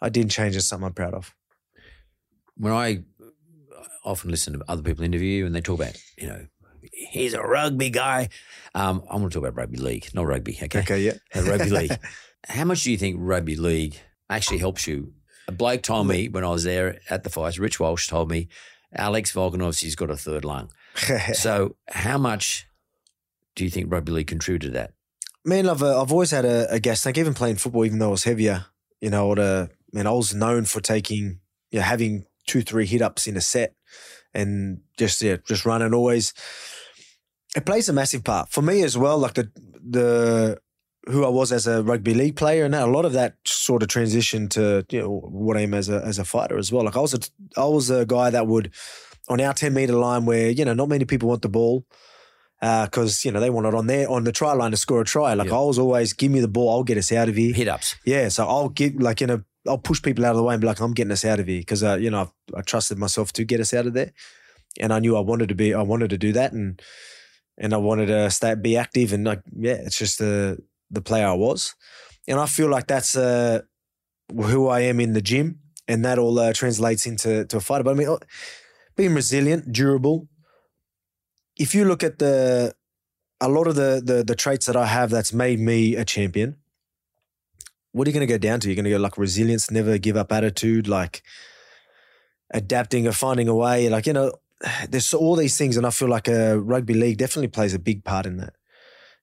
[0.00, 0.56] I didn't change.
[0.56, 1.34] It's something I'm proud of.
[2.56, 3.02] When I
[4.04, 6.46] often listen to other people interview and they talk about, you know,
[6.92, 8.28] he's a rugby guy.
[8.74, 10.58] Um, I'm going to talk about rugby league, not rugby.
[10.62, 10.80] Okay.
[10.80, 11.14] Okay, yeah.
[11.34, 11.98] Uh, rugby league.
[12.48, 13.96] How much do you think rugby league
[14.28, 15.12] actually helps you?
[15.48, 18.48] A bloke told me when I was there at the fights, Rich Walsh told me,
[18.94, 20.70] Alex Volkanovski's got a third lung.
[21.32, 22.66] so, how much
[23.54, 24.92] do you think rugby league contributed to that?
[25.44, 28.08] Man, I've uh, I've always had a, a gas tank, even playing football, even though
[28.08, 28.66] I was heavier.
[29.00, 31.40] You know, or the man, I was known for taking,
[31.70, 33.74] you know, having two, three hit ups in a set,
[34.34, 36.32] and just yeah, just running always.
[37.56, 39.18] It plays a massive part for me as well.
[39.18, 39.50] Like the
[39.88, 40.58] the
[41.06, 43.88] who I was as a rugby league player, and a lot of that sort of
[43.88, 46.84] transitioned to you know what I am as a as a fighter as well.
[46.84, 48.72] Like I was a I was a guy that would
[49.28, 51.86] on our ten meter line where you know not many people want the ball
[52.62, 55.02] uh, because you know they want it on there on the try line to score
[55.02, 55.34] a try.
[55.34, 55.56] Like Yeah.
[55.58, 57.54] I was always give me the ball, I'll get us out of here.
[57.54, 57.96] Hit ups.
[58.04, 60.60] Yeah, so I'll get like in know I'll push people out of the way and
[60.60, 62.98] be like I'm getting us out of here because uh, you know I've, I trusted
[62.98, 64.12] myself to get us out of there,
[64.80, 66.80] and I knew I wanted to be I wanted to do that and
[67.56, 70.58] and I wanted to stay be active and like yeah it's just the
[70.90, 71.74] the player I was,
[72.28, 73.62] and I feel like that's uh
[74.34, 77.84] who I am in the gym and that all uh, translates into to a fighter.
[77.84, 78.18] But I mean uh,
[78.96, 80.28] being resilient, durable.
[81.56, 82.74] If you look at the
[83.40, 86.56] a lot of the the the traits that I have that's made me a champion
[87.94, 88.68] what are you going to go down to?
[88.68, 91.22] You're going to go like resilience, never give up attitude, like
[92.52, 93.88] adapting or finding a way.
[93.88, 94.32] Like, you know,
[94.88, 95.76] there's all these things.
[95.76, 98.54] And I feel like a rugby league definitely plays a big part in that.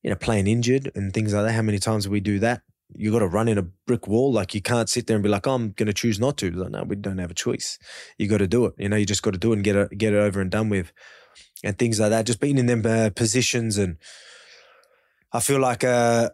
[0.03, 1.51] You know, playing injured and things like that.
[1.51, 2.61] How many times do we do that?
[2.95, 4.31] You got to run in a brick wall.
[4.31, 6.49] Like you can't sit there and be like, oh, I'm going to choose not to.
[6.49, 7.77] Like, no, we don't have a choice.
[8.17, 8.73] You got to do it.
[8.77, 10.49] You know, you just got to do it and get it, get it over and
[10.49, 10.93] done with.
[11.61, 12.25] And things like that.
[12.25, 13.77] Just being in them uh, positions.
[13.77, 13.97] And
[15.33, 16.29] I feel like, uh,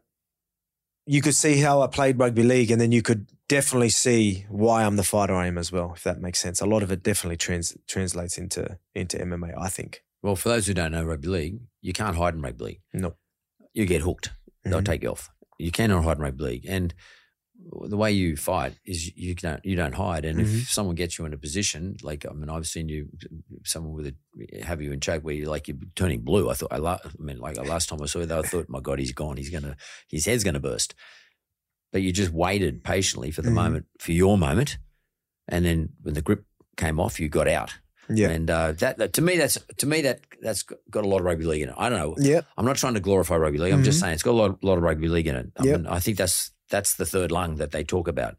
[1.08, 4.84] you could see how I played rugby league, and then you could definitely see why
[4.84, 6.60] I'm the fighter I am as well, if that makes sense.
[6.62, 10.04] A lot of it definitely trans- translates into into MMA, I think.
[10.22, 12.82] Well, for those who don't know rugby league, you can't hide in rugby league.
[12.94, 13.16] No.
[13.74, 14.32] You get hooked.
[14.66, 14.86] They'll Mhm.
[14.86, 15.30] take you off.
[15.58, 16.66] You cannot hide in rugby league.
[16.68, 16.94] And
[17.90, 20.24] the way you fight is you don't you don't hide.
[20.26, 20.62] And Mhm.
[20.62, 23.10] if someone gets you in a position, like I mean, I've seen you,
[23.66, 26.50] someone with a have you in choke where you're like you're turning blue.
[26.50, 28.80] I thought I, la- I mean, like last time I saw you, I thought, my
[28.80, 29.38] God, he's gone.
[29.38, 29.76] He's gonna
[30.10, 30.96] his head's gonna burst.
[31.92, 33.54] But you just waited patiently for the Mhm.
[33.56, 34.78] moment, for your moment,
[35.48, 36.46] and then when the grip
[36.76, 37.74] came off, you got out.
[38.10, 38.30] Yeah.
[38.30, 41.26] And uh, that, that to me, that's to me that that's got a lot of
[41.26, 41.76] rugby league in it.
[41.78, 42.16] I don't know.
[42.18, 42.42] Yeah.
[42.58, 43.74] I'm not trying to glorify rugby league.
[43.74, 44.02] I'm just Mhm.
[44.02, 45.52] saying it's got a lot, lot of rugby league in it.
[45.58, 45.78] I, Yep.
[45.82, 48.36] mean, I think that's that's the third lung that they talk about.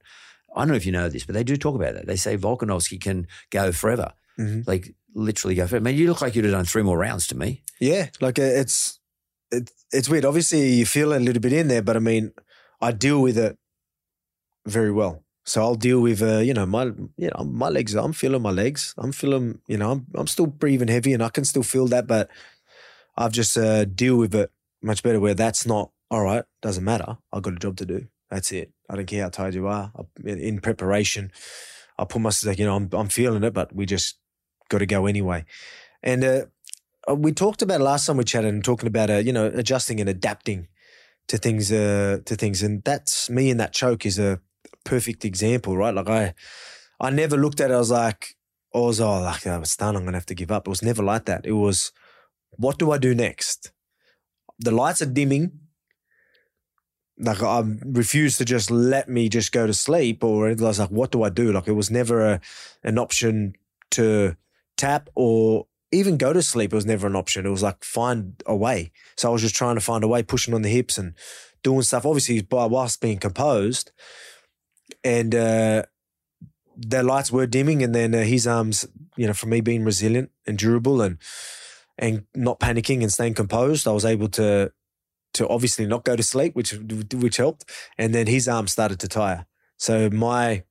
[0.55, 2.07] I don't know if you know this, but they do talk about that.
[2.07, 4.66] They say Volkanovski can go forever, Mhm.
[4.66, 5.85] like literally go forever.
[5.85, 7.62] Man, you look like you'd have done three more rounds to me.
[7.81, 8.99] Yeah, like uh, it's
[9.51, 10.24] it, it's weird.
[10.24, 12.33] Obviously, you feel a little bit in there, but I mean,
[12.81, 13.57] I deal with it
[14.66, 15.24] very well.
[15.45, 16.85] So I'll deal with uh, you know my
[17.16, 17.95] you know my legs.
[17.95, 18.95] I'm feeling my legs.
[18.99, 22.07] I'm feeling you know I'm I'm still breathing heavy, and I can still feel that,
[22.07, 22.29] but
[23.16, 24.51] I've just uh, deal with it
[24.83, 25.20] much better.
[25.20, 26.45] Where that's not all right.
[26.61, 27.16] Doesn't matter.
[27.33, 28.09] I've got a job to do.
[28.31, 28.72] That's it.
[28.91, 29.93] I don't care how tired you are.
[29.97, 31.33] I, in, preparation,
[31.99, 34.18] I put myself you know I'm I'm feeling it, but we just
[34.68, 35.45] got to go anyway.
[36.03, 36.45] And uh,
[37.09, 40.01] uh, we talked about last time we chatted and talking about uh, you know adjusting
[40.01, 40.68] and adapting
[41.29, 44.41] to things uh, to things and that's me in that choke is a
[44.85, 46.35] perfect example right like I
[47.01, 48.35] I never looked at it I was like
[48.74, 50.83] I was oh like I was done I'm gonna have to give up it was
[50.83, 51.93] never like that it was
[52.53, 53.72] what do I do next
[54.59, 55.53] the lights are dimming
[57.19, 60.91] like I refused to just let me just go to sleep or I was like
[60.91, 62.41] what do I do like it was never a,
[62.85, 63.55] an option
[63.93, 64.37] to
[64.77, 66.73] tap or even go to sleep.
[66.73, 67.47] It was never an option.
[67.47, 68.93] It was like find a way.
[69.16, 71.14] So I was just trying to find a way, pushing on the hips and
[71.62, 72.07] doing stuff.
[72.07, 73.91] Obviously, by whilst being composed,
[75.03, 75.85] and uh,
[76.77, 80.31] the lights were dimming, and then uh, his arms, you know, for me being resilient
[80.47, 81.19] and durable and
[81.99, 84.73] and not panicking and staying composed, I was able to
[85.39, 86.72] to obviously not go to sleep, which
[87.24, 87.64] which helped.
[87.97, 89.47] And then his arms started to tire.
[89.76, 90.64] So my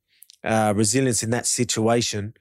[0.44, 2.34] uh, resilience in that situation,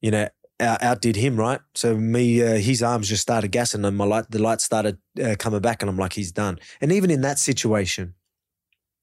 [0.00, 0.28] you know,
[0.60, 1.60] out- outdid him, right?
[1.74, 5.36] So me, uh, his arms just started gassing, and my light, the light started uh,
[5.38, 6.58] coming back, and I'm like, he's done.
[6.80, 8.14] And even in that situation,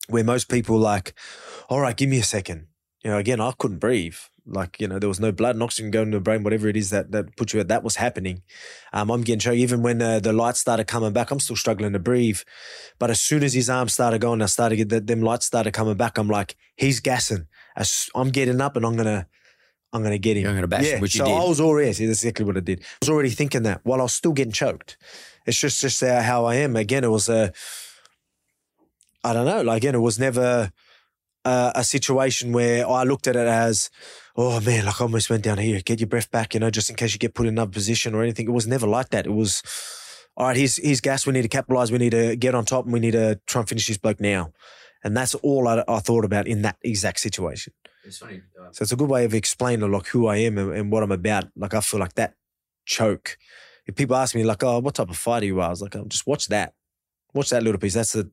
[0.09, 1.13] where most people like,
[1.69, 2.67] all right, give me a second.
[3.03, 4.17] You know, again, I couldn't breathe.
[4.45, 6.75] Like, you know, there was no blood and oxygen going to the brain, whatever it
[6.75, 7.69] is that that put you at.
[7.69, 8.41] That was happening.
[8.91, 9.55] Um, I'm getting choked.
[9.55, 12.41] Even when uh, the lights started coming back, I'm still struggling to breathe.
[12.99, 15.71] But as soon as his arms started going, I started get the, them lights started
[15.71, 16.17] coming back.
[16.17, 17.47] I'm like, he's gassing.
[17.77, 19.27] As I'm getting up, and I'm gonna,
[19.93, 20.49] I'm gonna get him.
[20.49, 21.33] I'm gonna bash him, yeah, which you so did.
[21.33, 21.93] I was already.
[21.93, 22.81] See, that's exactly what I did.
[22.81, 24.97] I was already thinking that while I was still getting choked.
[25.45, 26.75] It's just just how I am.
[26.75, 27.53] Again, it was a.
[29.23, 29.61] I don't know.
[29.61, 30.71] Like again, it was never
[31.45, 33.89] uh, a situation where I looked at it as,
[34.35, 35.79] oh man, like I almost went down here.
[35.81, 38.13] Get your breath back, you know, just in case you get put in another position
[38.15, 38.47] or anything.
[38.47, 39.25] It was never like that.
[39.25, 39.61] It was,
[40.35, 41.25] all right, here's here's gas.
[41.25, 41.91] We need to capitalize.
[41.91, 44.19] We need to get on top, and we need to try and finish this bloke
[44.19, 44.51] now.
[45.03, 47.73] And that's all I, I thought about in that exact situation.
[48.05, 48.41] It's funny.
[48.59, 51.03] uh, So it's a good way of explaining like who I am and, and what
[51.03, 51.45] I'm about.
[51.55, 52.35] Like I feel like that
[52.85, 53.37] choke.
[53.85, 55.95] If people ask me like, oh, what type of fighter you are, I was like,
[55.97, 56.73] oh, just watch that,
[57.33, 57.95] watch that little piece.
[57.95, 58.31] That's the,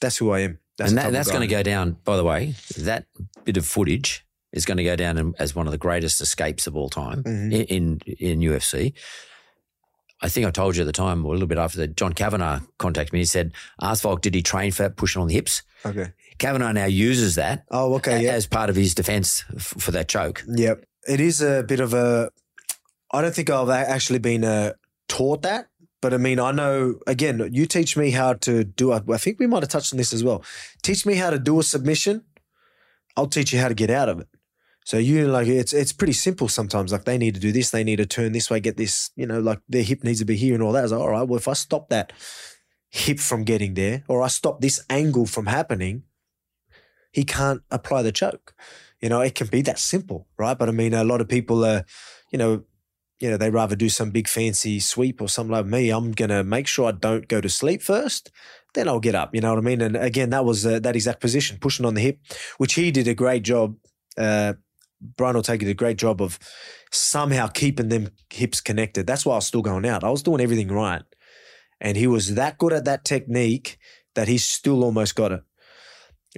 [0.00, 0.58] that's who I am.
[0.78, 3.06] That's and that, that's going to go down, by the way, that
[3.44, 6.76] bit of footage is going to go down as one of the greatest escapes of
[6.76, 7.52] all time Mhm.
[7.52, 8.92] in, in in UFC.
[10.24, 12.12] I think I told you at the time, or a little bit after that, John
[12.12, 13.18] Kavanagh contacted me.
[13.20, 15.62] He said, ask Volk, did he train for pushing on the hips?
[15.84, 16.12] Okay.
[16.38, 18.22] Kavanagh now uses that Oh, okay.
[18.24, 18.32] Yeah.
[18.32, 20.44] as part of his defense f- for that choke.
[20.46, 20.84] Yep.
[21.08, 22.30] It is a bit of a.
[23.12, 24.74] I don't think I've actually been uh,
[25.08, 25.66] taught that,
[26.00, 27.00] but I mean, I know.
[27.08, 28.92] Again, you teach me how to do.
[28.92, 30.44] I think we might have touched on this as well.
[30.84, 32.22] Teach me how to do a submission.
[33.16, 34.28] I'll teach you how to get out of it.
[34.84, 36.92] So you like it's it's pretty simple sometimes.
[36.92, 39.10] Like they need to do this, they need to turn this way, get this.
[39.16, 40.80] You know, like their hip needs to be here and all that.
[40.80, 42.12] I was like, all right, well, if I stop that
[42.90, 46.02] hip from getting there, or I stop this angle from happening,
[47.12, 48.54] he can't apply the choke.
[49.00, 50.58] You know, it can be that simple, right?
[50.58, 51.84] But I mean, a lot of people are,
[52.30, 52.64] you know,
[53.20, 55.90] you know, they rather do some big fancy sweep or something like me.
[55.90, 58.32] I'm gonna make sure I don't go to sleep first,
[58.74, 59.32] then I'll get up.
[59.34, 59.80] You know what I mean?
[59.80, 62.18] And again, that was uh, that exact position, pushing on the hip,
[62.58, 63.76] which he did a great job.
[64.18, 64.54] Uh,
[65.16, 66.38] Brian Ortega did a great job of
[66.90, 69.06] somehow keeping them hips connected.
[69.06, 70.04] That's why I was still going out.
[70.04, 71.02] I was doing everything right,
[71.80, 73.78] and he was that good at that technique
[74.14, 75.42] that he still almost got it.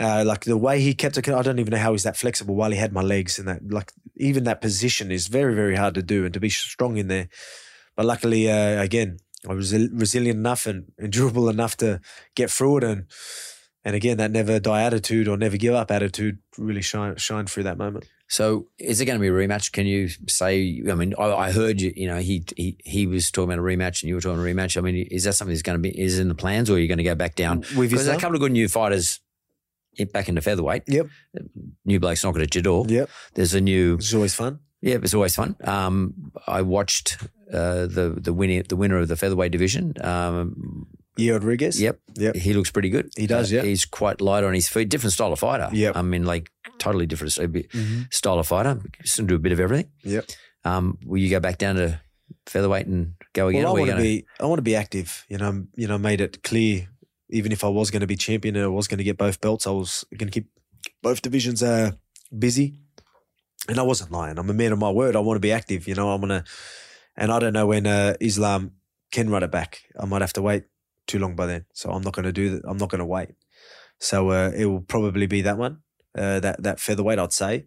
[0.01, 2.57] Uh, like the way he kept it, I don't even know how he's that flexible
[2.57, 3.61] while he had my legs and that.
[3.71, 7.09] Like even that position is very, very hard to do and to be strong in
[7.09, 7.29] there.
[7.95, 12.01] But luckily, uh, again, I was resilient enough and, and durable enough to
[12.35, 12.85] get through it.
[12.85, 13.07] And
[13.87, 17.65] and again, that never die attitude or never give up attitude really shine shine through
[17.65, 18.09] that moment.
[18.29, 19.73] So is it going to be a rematch?
[19.73, 20.83] Can you say?
[20.91, 21.93] I mean, I, I heard you.
[21.95, 24.43] You know, he, he he was talking about a rematch, and you were talking a
[24.43, 24.77] rematch.
[24.77, 26.79] I mean, is that something that's going to be is in the plans, or are
[26.79, 27.61] you going to go back down?
[27.77, 29.21] With Because there's a couple of good new fighters
[29.97, 30.85] in- back into featherweight.
[30.87, 31.07] Yep.
[31.85, 32.87] New blokes knocking at your door.
[32.89, 33.11] Yep.
[33.35, 33.97] There's a new.
[33.97, 34.61] It's always fun.
[34.81, 35.57] Yeah, it's always fun.
[35.65, 37.19] Um, I watched
[37.53, 39.95] uh, the the winner the winner of the featherweight division.
[40.03, 40.87] Um,
[41.17, 41.81] Yeah, Rodriguez.
[41.81, 42.01] Yep.
[42.17, 42.35] Yep.
[42.37, 43.11] He looks pretty good.
[43.17, 43.63] He does, Uh, yeah.
[43.63, 44.89] He's quite light on his feet.
[44.89, 45.69] Different style of fighter.
[45.73, 45.97] Yep.
[45.97, 48.13] I mean, like totally different Mhm.
[48.13, 48.81] style of fighter.
[49.05, 49.91] Still do a bit of everything.
[50.03, 50.27] Yep.
[50.65, 52.01] Um, will you go back down to
[52.47, 53.63] featherweight and go again?
[53.65, 54.27] Well, I or are you want to be.
[54.41, 55.25] I want to be active.
[55.29, 55.67] You know.
[55.77, 55.99] You know.
[55.99, 56.89] Made it clear.
[57.31, 59.41] Even if I was going to be champion and I was going to get both
[59.41, 60.49] belts, I was going to keep
[61.03, 61.93] both divisions uh,
[62.37, 62.75] busy.
[63.69, 64.39] And I wasn't lying.
[64.39, 65.17] I'm a man of my word.
[65.17, 65.87] I want to be active.
[65.89, 66.11] You know.
[66.11, 66.45] I'm gonna.
[67.17, 68.73] And I don't know when uh, Islam
[69.13, 69.83] can run it back.
[69.99, 70.65] I might have to wait
[71.07, 71.65] too long by then.
[71.73, 72.63] So I'm not going to do that.
[72.69, 73.31] I'm not going to wait.
[74.01, 75.79] So uh, it will probably be that one.
[76.17, 77.67] Uh, that that featherweight, I'd say.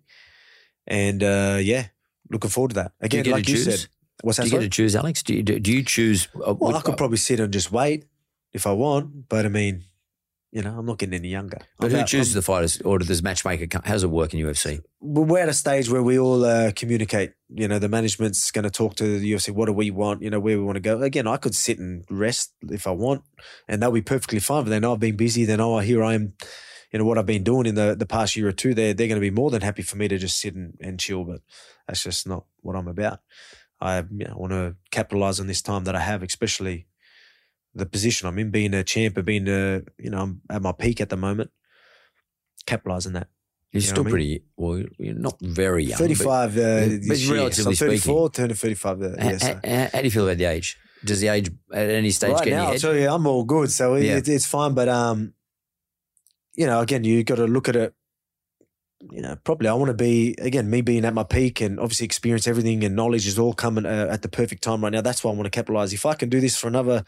[0.85, 1.87] And uh, yeah,
[2.31, 2.91] looking forward to that.
[3.09, 3.81] Do you Again, like you choose?
[3.81, 3.89] said,
[4.21, 4.43] what's that?
[4.43, 5.23] Do you get to choose, Alex?
[5.23, 6.27] Do you do, do you choose?
[6.35, 8.05] Uh, Well, I what- could probably sit and just wait
[8.53, 9.83] if I want, but I mean,
[10.51, 11.59] you know, I'm not getting any younger.
[11.79, 13.67] but I'm who chooses the fighters, or does matchmaker?
[13.67, 14.81] come- How does it work in UFC?
[14.99, 17.33] we're at a stage where we all uh, communicate.
[17.49, 19.51] You know, the management's going to talk to the UFC.
[19.51, 20.21] What do we want?
[20.21, 21.01] You know, where we want to go.
[21.01, 23.23] Again, I could sit and rest if I want,
[23.67, 24.63] and that'll be perfectly fine.
[24.63, 25.45] But they know I've been busy.
[25.45, 26.33] They know here I am.
[26.91, 28.73] You know what I've been doing in the the past year or two.
[28.73, 30.99] They're they're going to be more than happy for me to just sit and, and
[30.99, 31.25] chill.
[31.25, 31.41] But
[31.87, 33.19] that's just not what I'm about.
[33.79, 36.87] I you know, want to capitalize on this time that I have, especially
[37.77, 40.71] the position I'm in, being a champ, and being a you know I'm at my
[40.73, 41.51] peak at the moment.
[42.65, 43.27] Capitalize on that.
[43.71, 44.11] You're You know still I mean?
[44.11, 44.43] pretty.
[44.57, 45.97] Well, you're not very young.
[45.99, 46.61] but- 35 uh,
[47.07, 47.33] but year.
[47.35, 48.31] relatively so I'm 34, speaking.
[48.43, 49.01] turning 35.
[49.01, 49.47] Uh, yeah, so.
[49.47, 50.77] h- h- how do you feel about the age?
[51.05, 52.81] Does the age at any stage Right get in now, your I'll head?
[52.81, 53.71] tell you, I'm all good.
[53.71, 54.17] So Yeah.
[54.17, 54.73] it, it's fine.
[54.73, 55.33] But, um,
[56.55, 57.93] you know, again, you got to look at it,
[59.11, 62.05] you know, probably I want to be, again, me being at my peak and obviously
[62.05, 65.01] experience everything and knowledge is all coming uh, at the perfect time right now.
[65.01, 65.93] That's why I want to capitalize.
[65.93, 67.03] If I can do this for another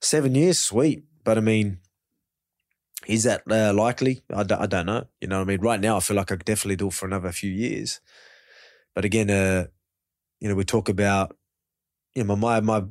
[0.00, 1.04] seven years, sweet.
[1.24, 1.78] But I mean,
[3.06, 4.22] is that uh, likely?
[4.34, 5.04] I, d- I don't know.
[5.20, 5.60] You know I mean?
[5.60, 8.00] Right now, I feel like I could definitely do it for another few years.
[8.94, 9.66] But again, uh,
[10.40, 11.36] you know, we talk about,
[12.14, 12.84] you know, my, my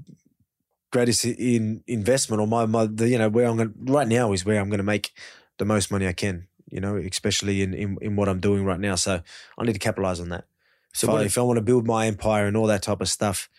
[0.92, 4.46] greatest in investment or my, my the, you know, where I'm going right now is
[4.46, 5.12] where I'm going to make
[5.60, 8.80] the most money I can, you know, especially in, in, in what I'm doing right
[8.80, 8.96] now.
[8.96, 9.22] So
[9.58, 10.46] I need to capitalize on that.
[10.94, 13.08] So if, I, if I want to build my empire and all that type of
[13.10, 13.50] stuff,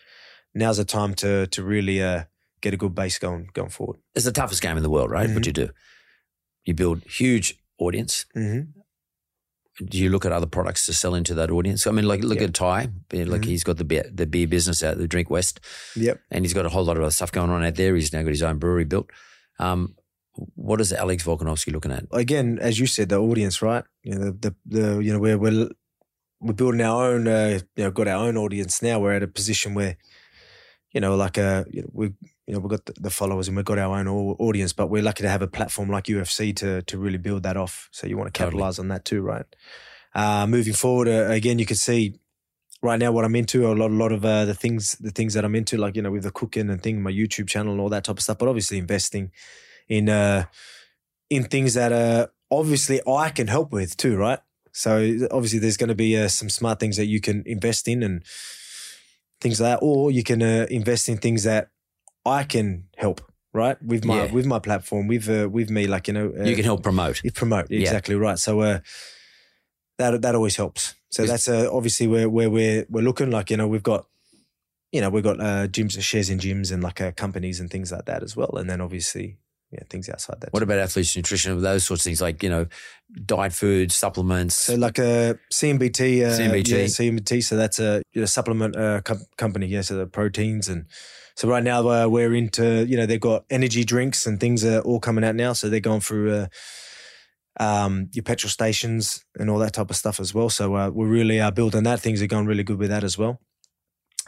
[0.54, 2.24] now's the time to, to really, uh,
[2.60, 3.98] get a good base going, going forward.
[4.14, 5.28] It's the toughest game in the world, right?
[5.28, 5.46] What Mhm.
[5.46, 5.68] you do,
[6.64, 8.24] you build huge audience.
[8.36, 8.80] Mm-hmm.
[9.86, 11.86] Do you look at other products to sell into that audience?
[11.86, 12.44] I mean, like look Yeah.
[12.44, 12.88] at Tai.
[13.12, 13.44] Like Mhm.
[13.44, 15.58] he's got the beer, the beer business out, the Drink West,
[15.96, 16.20] Yep.
[16.30, 17.94] and he's got a whole lot of other stuff going on out there.
[17.96, 19.10] He's now got his own brewery built.
[19.58, 19.96] Um,
[20.54, 22.04] what is Alex Volkanovski looking at?
[22.12, 23.84] again, as you said, the audience, right?
[24.02, 25.68] You know, the the, the you know we're we're
[26.40, 28.98] we're building our own, uh, you know, got our own audience now.
[28.98, 29.96] We're at a position where,
[30.92, 32.06] you know, like uh, you know, we
[32.46, 35.22] you know we've got the, followers and we've got our own audience, but we're lucky
[35.22, 37.88] to have a platform like UFC to to really build that off.
[37.92, 38.50] So you want to Totally.
[38.50, 39.46] capitalize on that too, right?
[40.14, 42.20] Uh, moving forward, uh, again, you can see
[42.82, 43.66] right now what I'm into.
[43.66, 46.02] A lot, a lot of uh, the things, the things that I'm into, like you
[46.02, 48.38] know, with the cooking and thing, my YouTube channel and all that type of stuff.
[48.38, 49.32] But obviously, investing
[49.88, 50.44] in uh,
[51.30, 54.40] in things that uh, obviously I can help with too, right?
[54.72, 58.02] So obviously, there's going to be uh, some smart things that you can invest in
[58.02, 58.24] and
[59.40, 61.70] things like that, or you can uh, invest in things that
[62.26, 63.20] I can help.
[63.52, 64.32] Right with my Yeah.
[64.32, 67.22] with my platform, with uh, with me, like you know, uh, you can help promote.
[67.22, 67.82] you promote Yeah.
[67.82, 68.36] exactly right.
[68.36, 68.80] So uh,
[69.98, 70.94] that that always helps.
[71.10, 73.30] So that's uh, obviously where where we're we're looking.
[73.30, 74.06] Like you know, we've got
[74.90, 77.92] you know we've got uh, gyms, shares in gyms, and like uh, companies and things
[77.92, 78.56] like that as well.
[78.56, 79.36] And then obviously
[79.70, 80.52] yeah, things outside that.
[80.52, 81.60] What about athletes' nutrition?
[81.60, 82.66] Those sorts of things like you know,
[83.24, 84.54] diet food, supplements.
[84.54, 86.68] So like a CMBT, uh, CMBT.
[86.68, 87.42] yeah, CMBT.
[87.42, 89.66] So that's a you know, supplement uh, com- company.
[89.66, 90.86] Yeah, so the proteins and
[91.36, 94.80] so right now uh, we're into you know they've got energy drinks and things are
[94.80, 95.52] all coming out now.
[95.52, 96.46] So they're going through uh,
[97.58, 100.50] um, your petrol stations and all that type of stuff as well.
[100.50, 102.00] So uh, we're really uh, building that.
[102.00, 103.40] Things are going really good with that as well.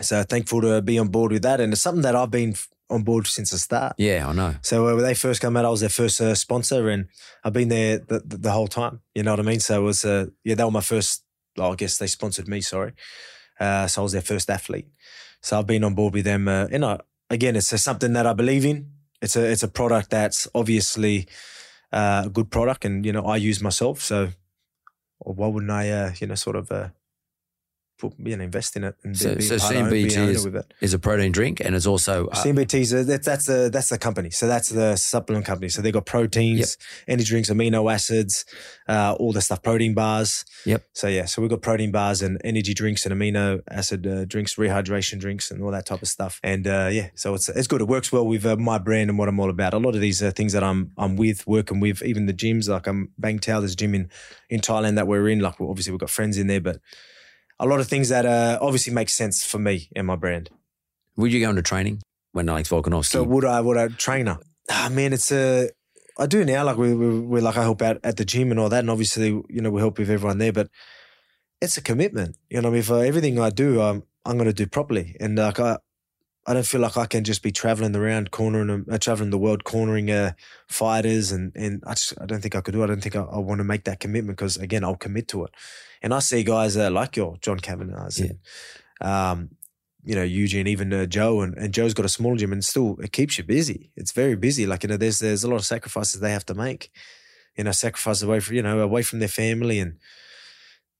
[0.01, 2.55] So thankful to be on board with that, and it's something that I've been
[2.89, 3.95] on board since the start.
[3.99, 4.55] yeah, I know.
[4.62, 7.09] So uh, when they first came out, I was their first uh, sponsor, and
[7.45, 9.01] I've been there the, the, the whole time.
[9.14, 9.61] You know what I mean?
[9.61, 11.24] So it was uh, yeah, they were my first.
[11.57, 12.61] Well, I guess they sponsored me.
[12.61, 12.93] Sorry,
[13.59, 14.87] uh, so I was their first athlete.
[15.41, 16.49] So I've been on board with them.
[16.49, 16.99] Uh, you know,
[17.30, 18.91] again, it's something that I believe in.
[19.22, 21.26] It's a it's a product that's obviously
[21.93, 24.01] uh, a good product, and you know I use myself.
[24.01, 24.30] So
[25.18, 25.91] why wouldn't I?
[25.91, 26.70] Uh, you know, sort of.
[27.99, 30.49] Put, you know, invest in it and So, be, so CMBT is,
[30.80, 33.99] is a protein drink, and it's also uh, CMBT's uh, that, that's the that's the
[33.99, 34.30] company.
[34.30, 35.68] So that's the supplement company.
[35.70, 36.76] So they've got proteins,
[37.09, 38.44] energy drinks, amino acids,
[38.88, 40.44] uh, all the stuff, protein bars.
[40.66, 40.84] Yep.
[40.92, 44.57] So yeah, so we've got protein bars and energy drinks and amino acid uh, drinks,
[44.57, 46.40] rehydration drinks, and all that type of stuff.
[46.42, 47.80] And uh, yeah, so it's it's good.
[47.80, 49.74] It works well with uh, my brand and what I'm all about.
[49.74, 52.68] A lot of these uh, things that I'm I'm with, working with, even the gyms.
[52.68, 54.11] Like I'm Bang Tao, there's a gym in
[54.51, 55.40] in Thailand that we're in.
[55.40, 56.80] Like well, obviously we've got friends in there, but
[57.59, 60.50] a lot of things that uh, obviously make sense for me and my brand.
[61.16, 62.02] would you go into training
[62.32, 63.12] when Alex Volkanovski?
[63.12, 63.61] So would I?
[63.61, 64.38] Would I trainer?
[64.70, 65.70] Ah, man, it's a.
[66.18, 66.64] I do now.
[66.64, 68.90] Like we, we, we're like I help out at the gym and all that, and
[68.90, 70.52] obviously you know we help with everyone there.
[70.52, 70.68] But
[71.61, 72.36] it's a commitment.
[72.50, 75.61] You know, if uh, everything I do, I'm I'm going to do properly, and like
[75.61, 75.78] I.
[76.47, 79.38] I don't feel like I can just be traveling around cornering, them- uh, traveling the
[79.38, 80.32] world, cornering uh,
[80.68, 82.84] fighters, and and I just I don't think I could do it.
[82.84, 85.44] I don't think I, I want to make that commitment because again I'll commit to
[85.44, 85.51] it.
[86.03, 88.38] And I see guys uh, like your John Kavanagh's, and,
[89.01, 89.51] um,
[90.05, 92.97] you know Eugene, even uh, Joe, and, and Joe's got a small gym, and still
[93.03, 93.90] it keeps you busy.
[93.97, 94.66] It's very busy.
[94.66, 96.90] Like you know, there's there's a lot of sacrifices they have to make.
[97.57, 99.99] You know, sacrifice away from you know away from their family, and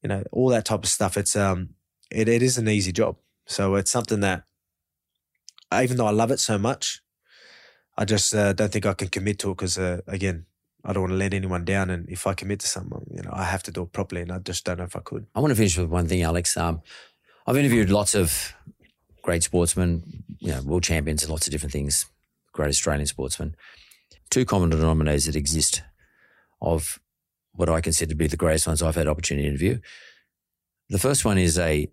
[0.03, 1.16] you know all that type of stuff.
[1.16, 1.70] It's um,
[2.11, 3.16] it it is an easy job.
[3.47, 4.42] So it's something that,
[5.72, 7.00] even though I love it so much,
[7.96, 10.46] I just uh, don't think I can commit to it because uh, again.
[10.88, 13.30] I don't want to let anyone down, and if I commit to something, you know,
[13.32, 15.26] I have to do it properly, and I just don't know if I could.
[15.34, 16.56] I want to finish with one thing, Alex.
[16.56, 16.80] Um,
[17.44, 18.54] I've interviewed lots of
[19.20, 22.06] great sportsmen, you know, world champions and lots of different things,
[22.52, 23.56] great Australian sportsmen.
[24.30, 25.82] Two common denominators that exist
[26.60, 27.00] of
[27.52, 29.80] what I consider to be the greatest ones I've had opportunity to interview.
[30.88, 31.88] The first one is a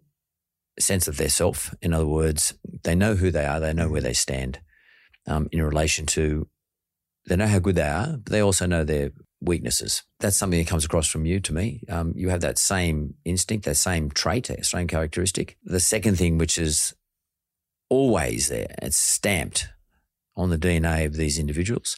[0.80, 1.74] sense of their self.
[1.82, 2.54] In other words,
[2.84, 4.60] they know who they are, they know where they stand
[5.28, 6.48] um, in relation to,
[7.28, 9.12] they know how good they are, but they also know their
[9.42, 10.04] weaknesses.
[10.20, 11.84] That's something that comes across from you to me.
[11.90, 15.58] Um, you have that same instinct, that same trait, that same characteristic.
[15.64, 16.94] The second thing, which is
[17.90, 19.68] always there, it's stamped
[20.36, 21.98] on the DNA of these individuals,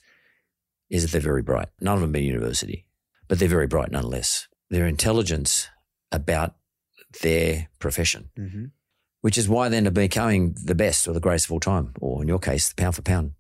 [0.90, 1.70] is that they're very bright.
[1.80, 2.86] None of them been university,
[3.28, 4.48] but they're very bright nonetheless.
[4.70, 5.70] Their intelligence
[6.12, 6.56] about
[7.22, 8.66] their profession, Mm-hmm.
[9.22, 12.22] which is why end up becoming the best or the greatest of all time, or
[12.22, 13.32] in your case, the pound for pound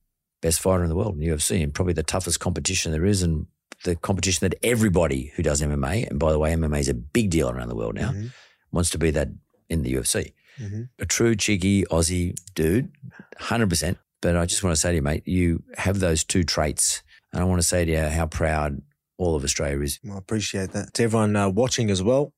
[0.41, 3.47] best fighter in the world in UFC, and probably the toughest competition there is, and
[3.83, 7.29] the competition that everybody who does MMA, and by the way, MMA is a big
[7.29, 8.31] deal around the world now, Mhm.
[8.71, 9.29] wants to be that
[9.69, 10.33] in the UFC.
[10.59, 10.89] Mhm.
[10.99, 12.91] A true cheeky Aussie dude,
[13.37, 13.97] hundred percent.
[14.21, 17.41] But I just want to say to you, mate, you have those two traits, and
[17.41, 18.81] I want to say to you how proud
[19.17, 19.99] all of Australia is.
[20.03, 20.93] Well, I appreciate that.
[20.95, 22.33] To everyone uh, watching as well,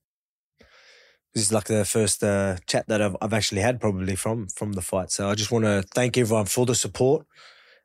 [1.38, 4.74] this is like the first uh, chat that I've, I've actually had probably from from
[4.74, 5.12] the fight.
[5.12, 7.28] So I just want to thank everyone for the support.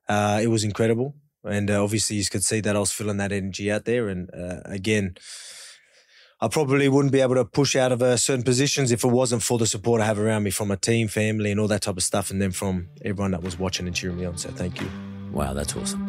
[0.09, 3.31] Uh, it was incredible, and uh, obviously you could see that I was feeling that
[3.31, 4.09] energy out there.
[4.09, 5.17] And uh, again,
[6.41, 9.43] I probably wouldn't be able to push out of uh, certain positions if it wasn't
[9.43, 11.99] for the support I have around me from my team, family, and all that type
[11.99, 14.39] of stuff, and then from everyone that was watching and cheering me on.
[14.39, 14.89] So thank you.
[15.31, 16.09] Wow, that's awesome.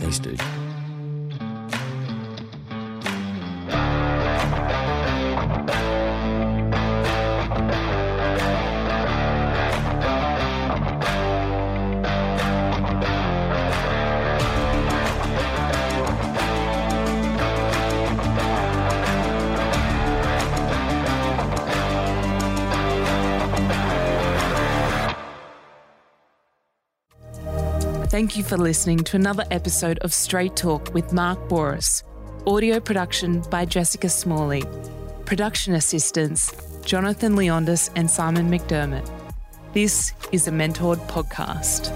[0.00, 0.40] Thanks, dude.
[28.16, 32.02] Thank you for listening to another episode of Straight Talk with Mark Bouris.
[32.46, 34.64] Audio production by Jessica Smalley.
[35.26, 36.50] Production assistants
[36.82, 39.06] Jonathan Leondis and Simon McDermott.
[39.74, 41.92] This is a Mentored podcast.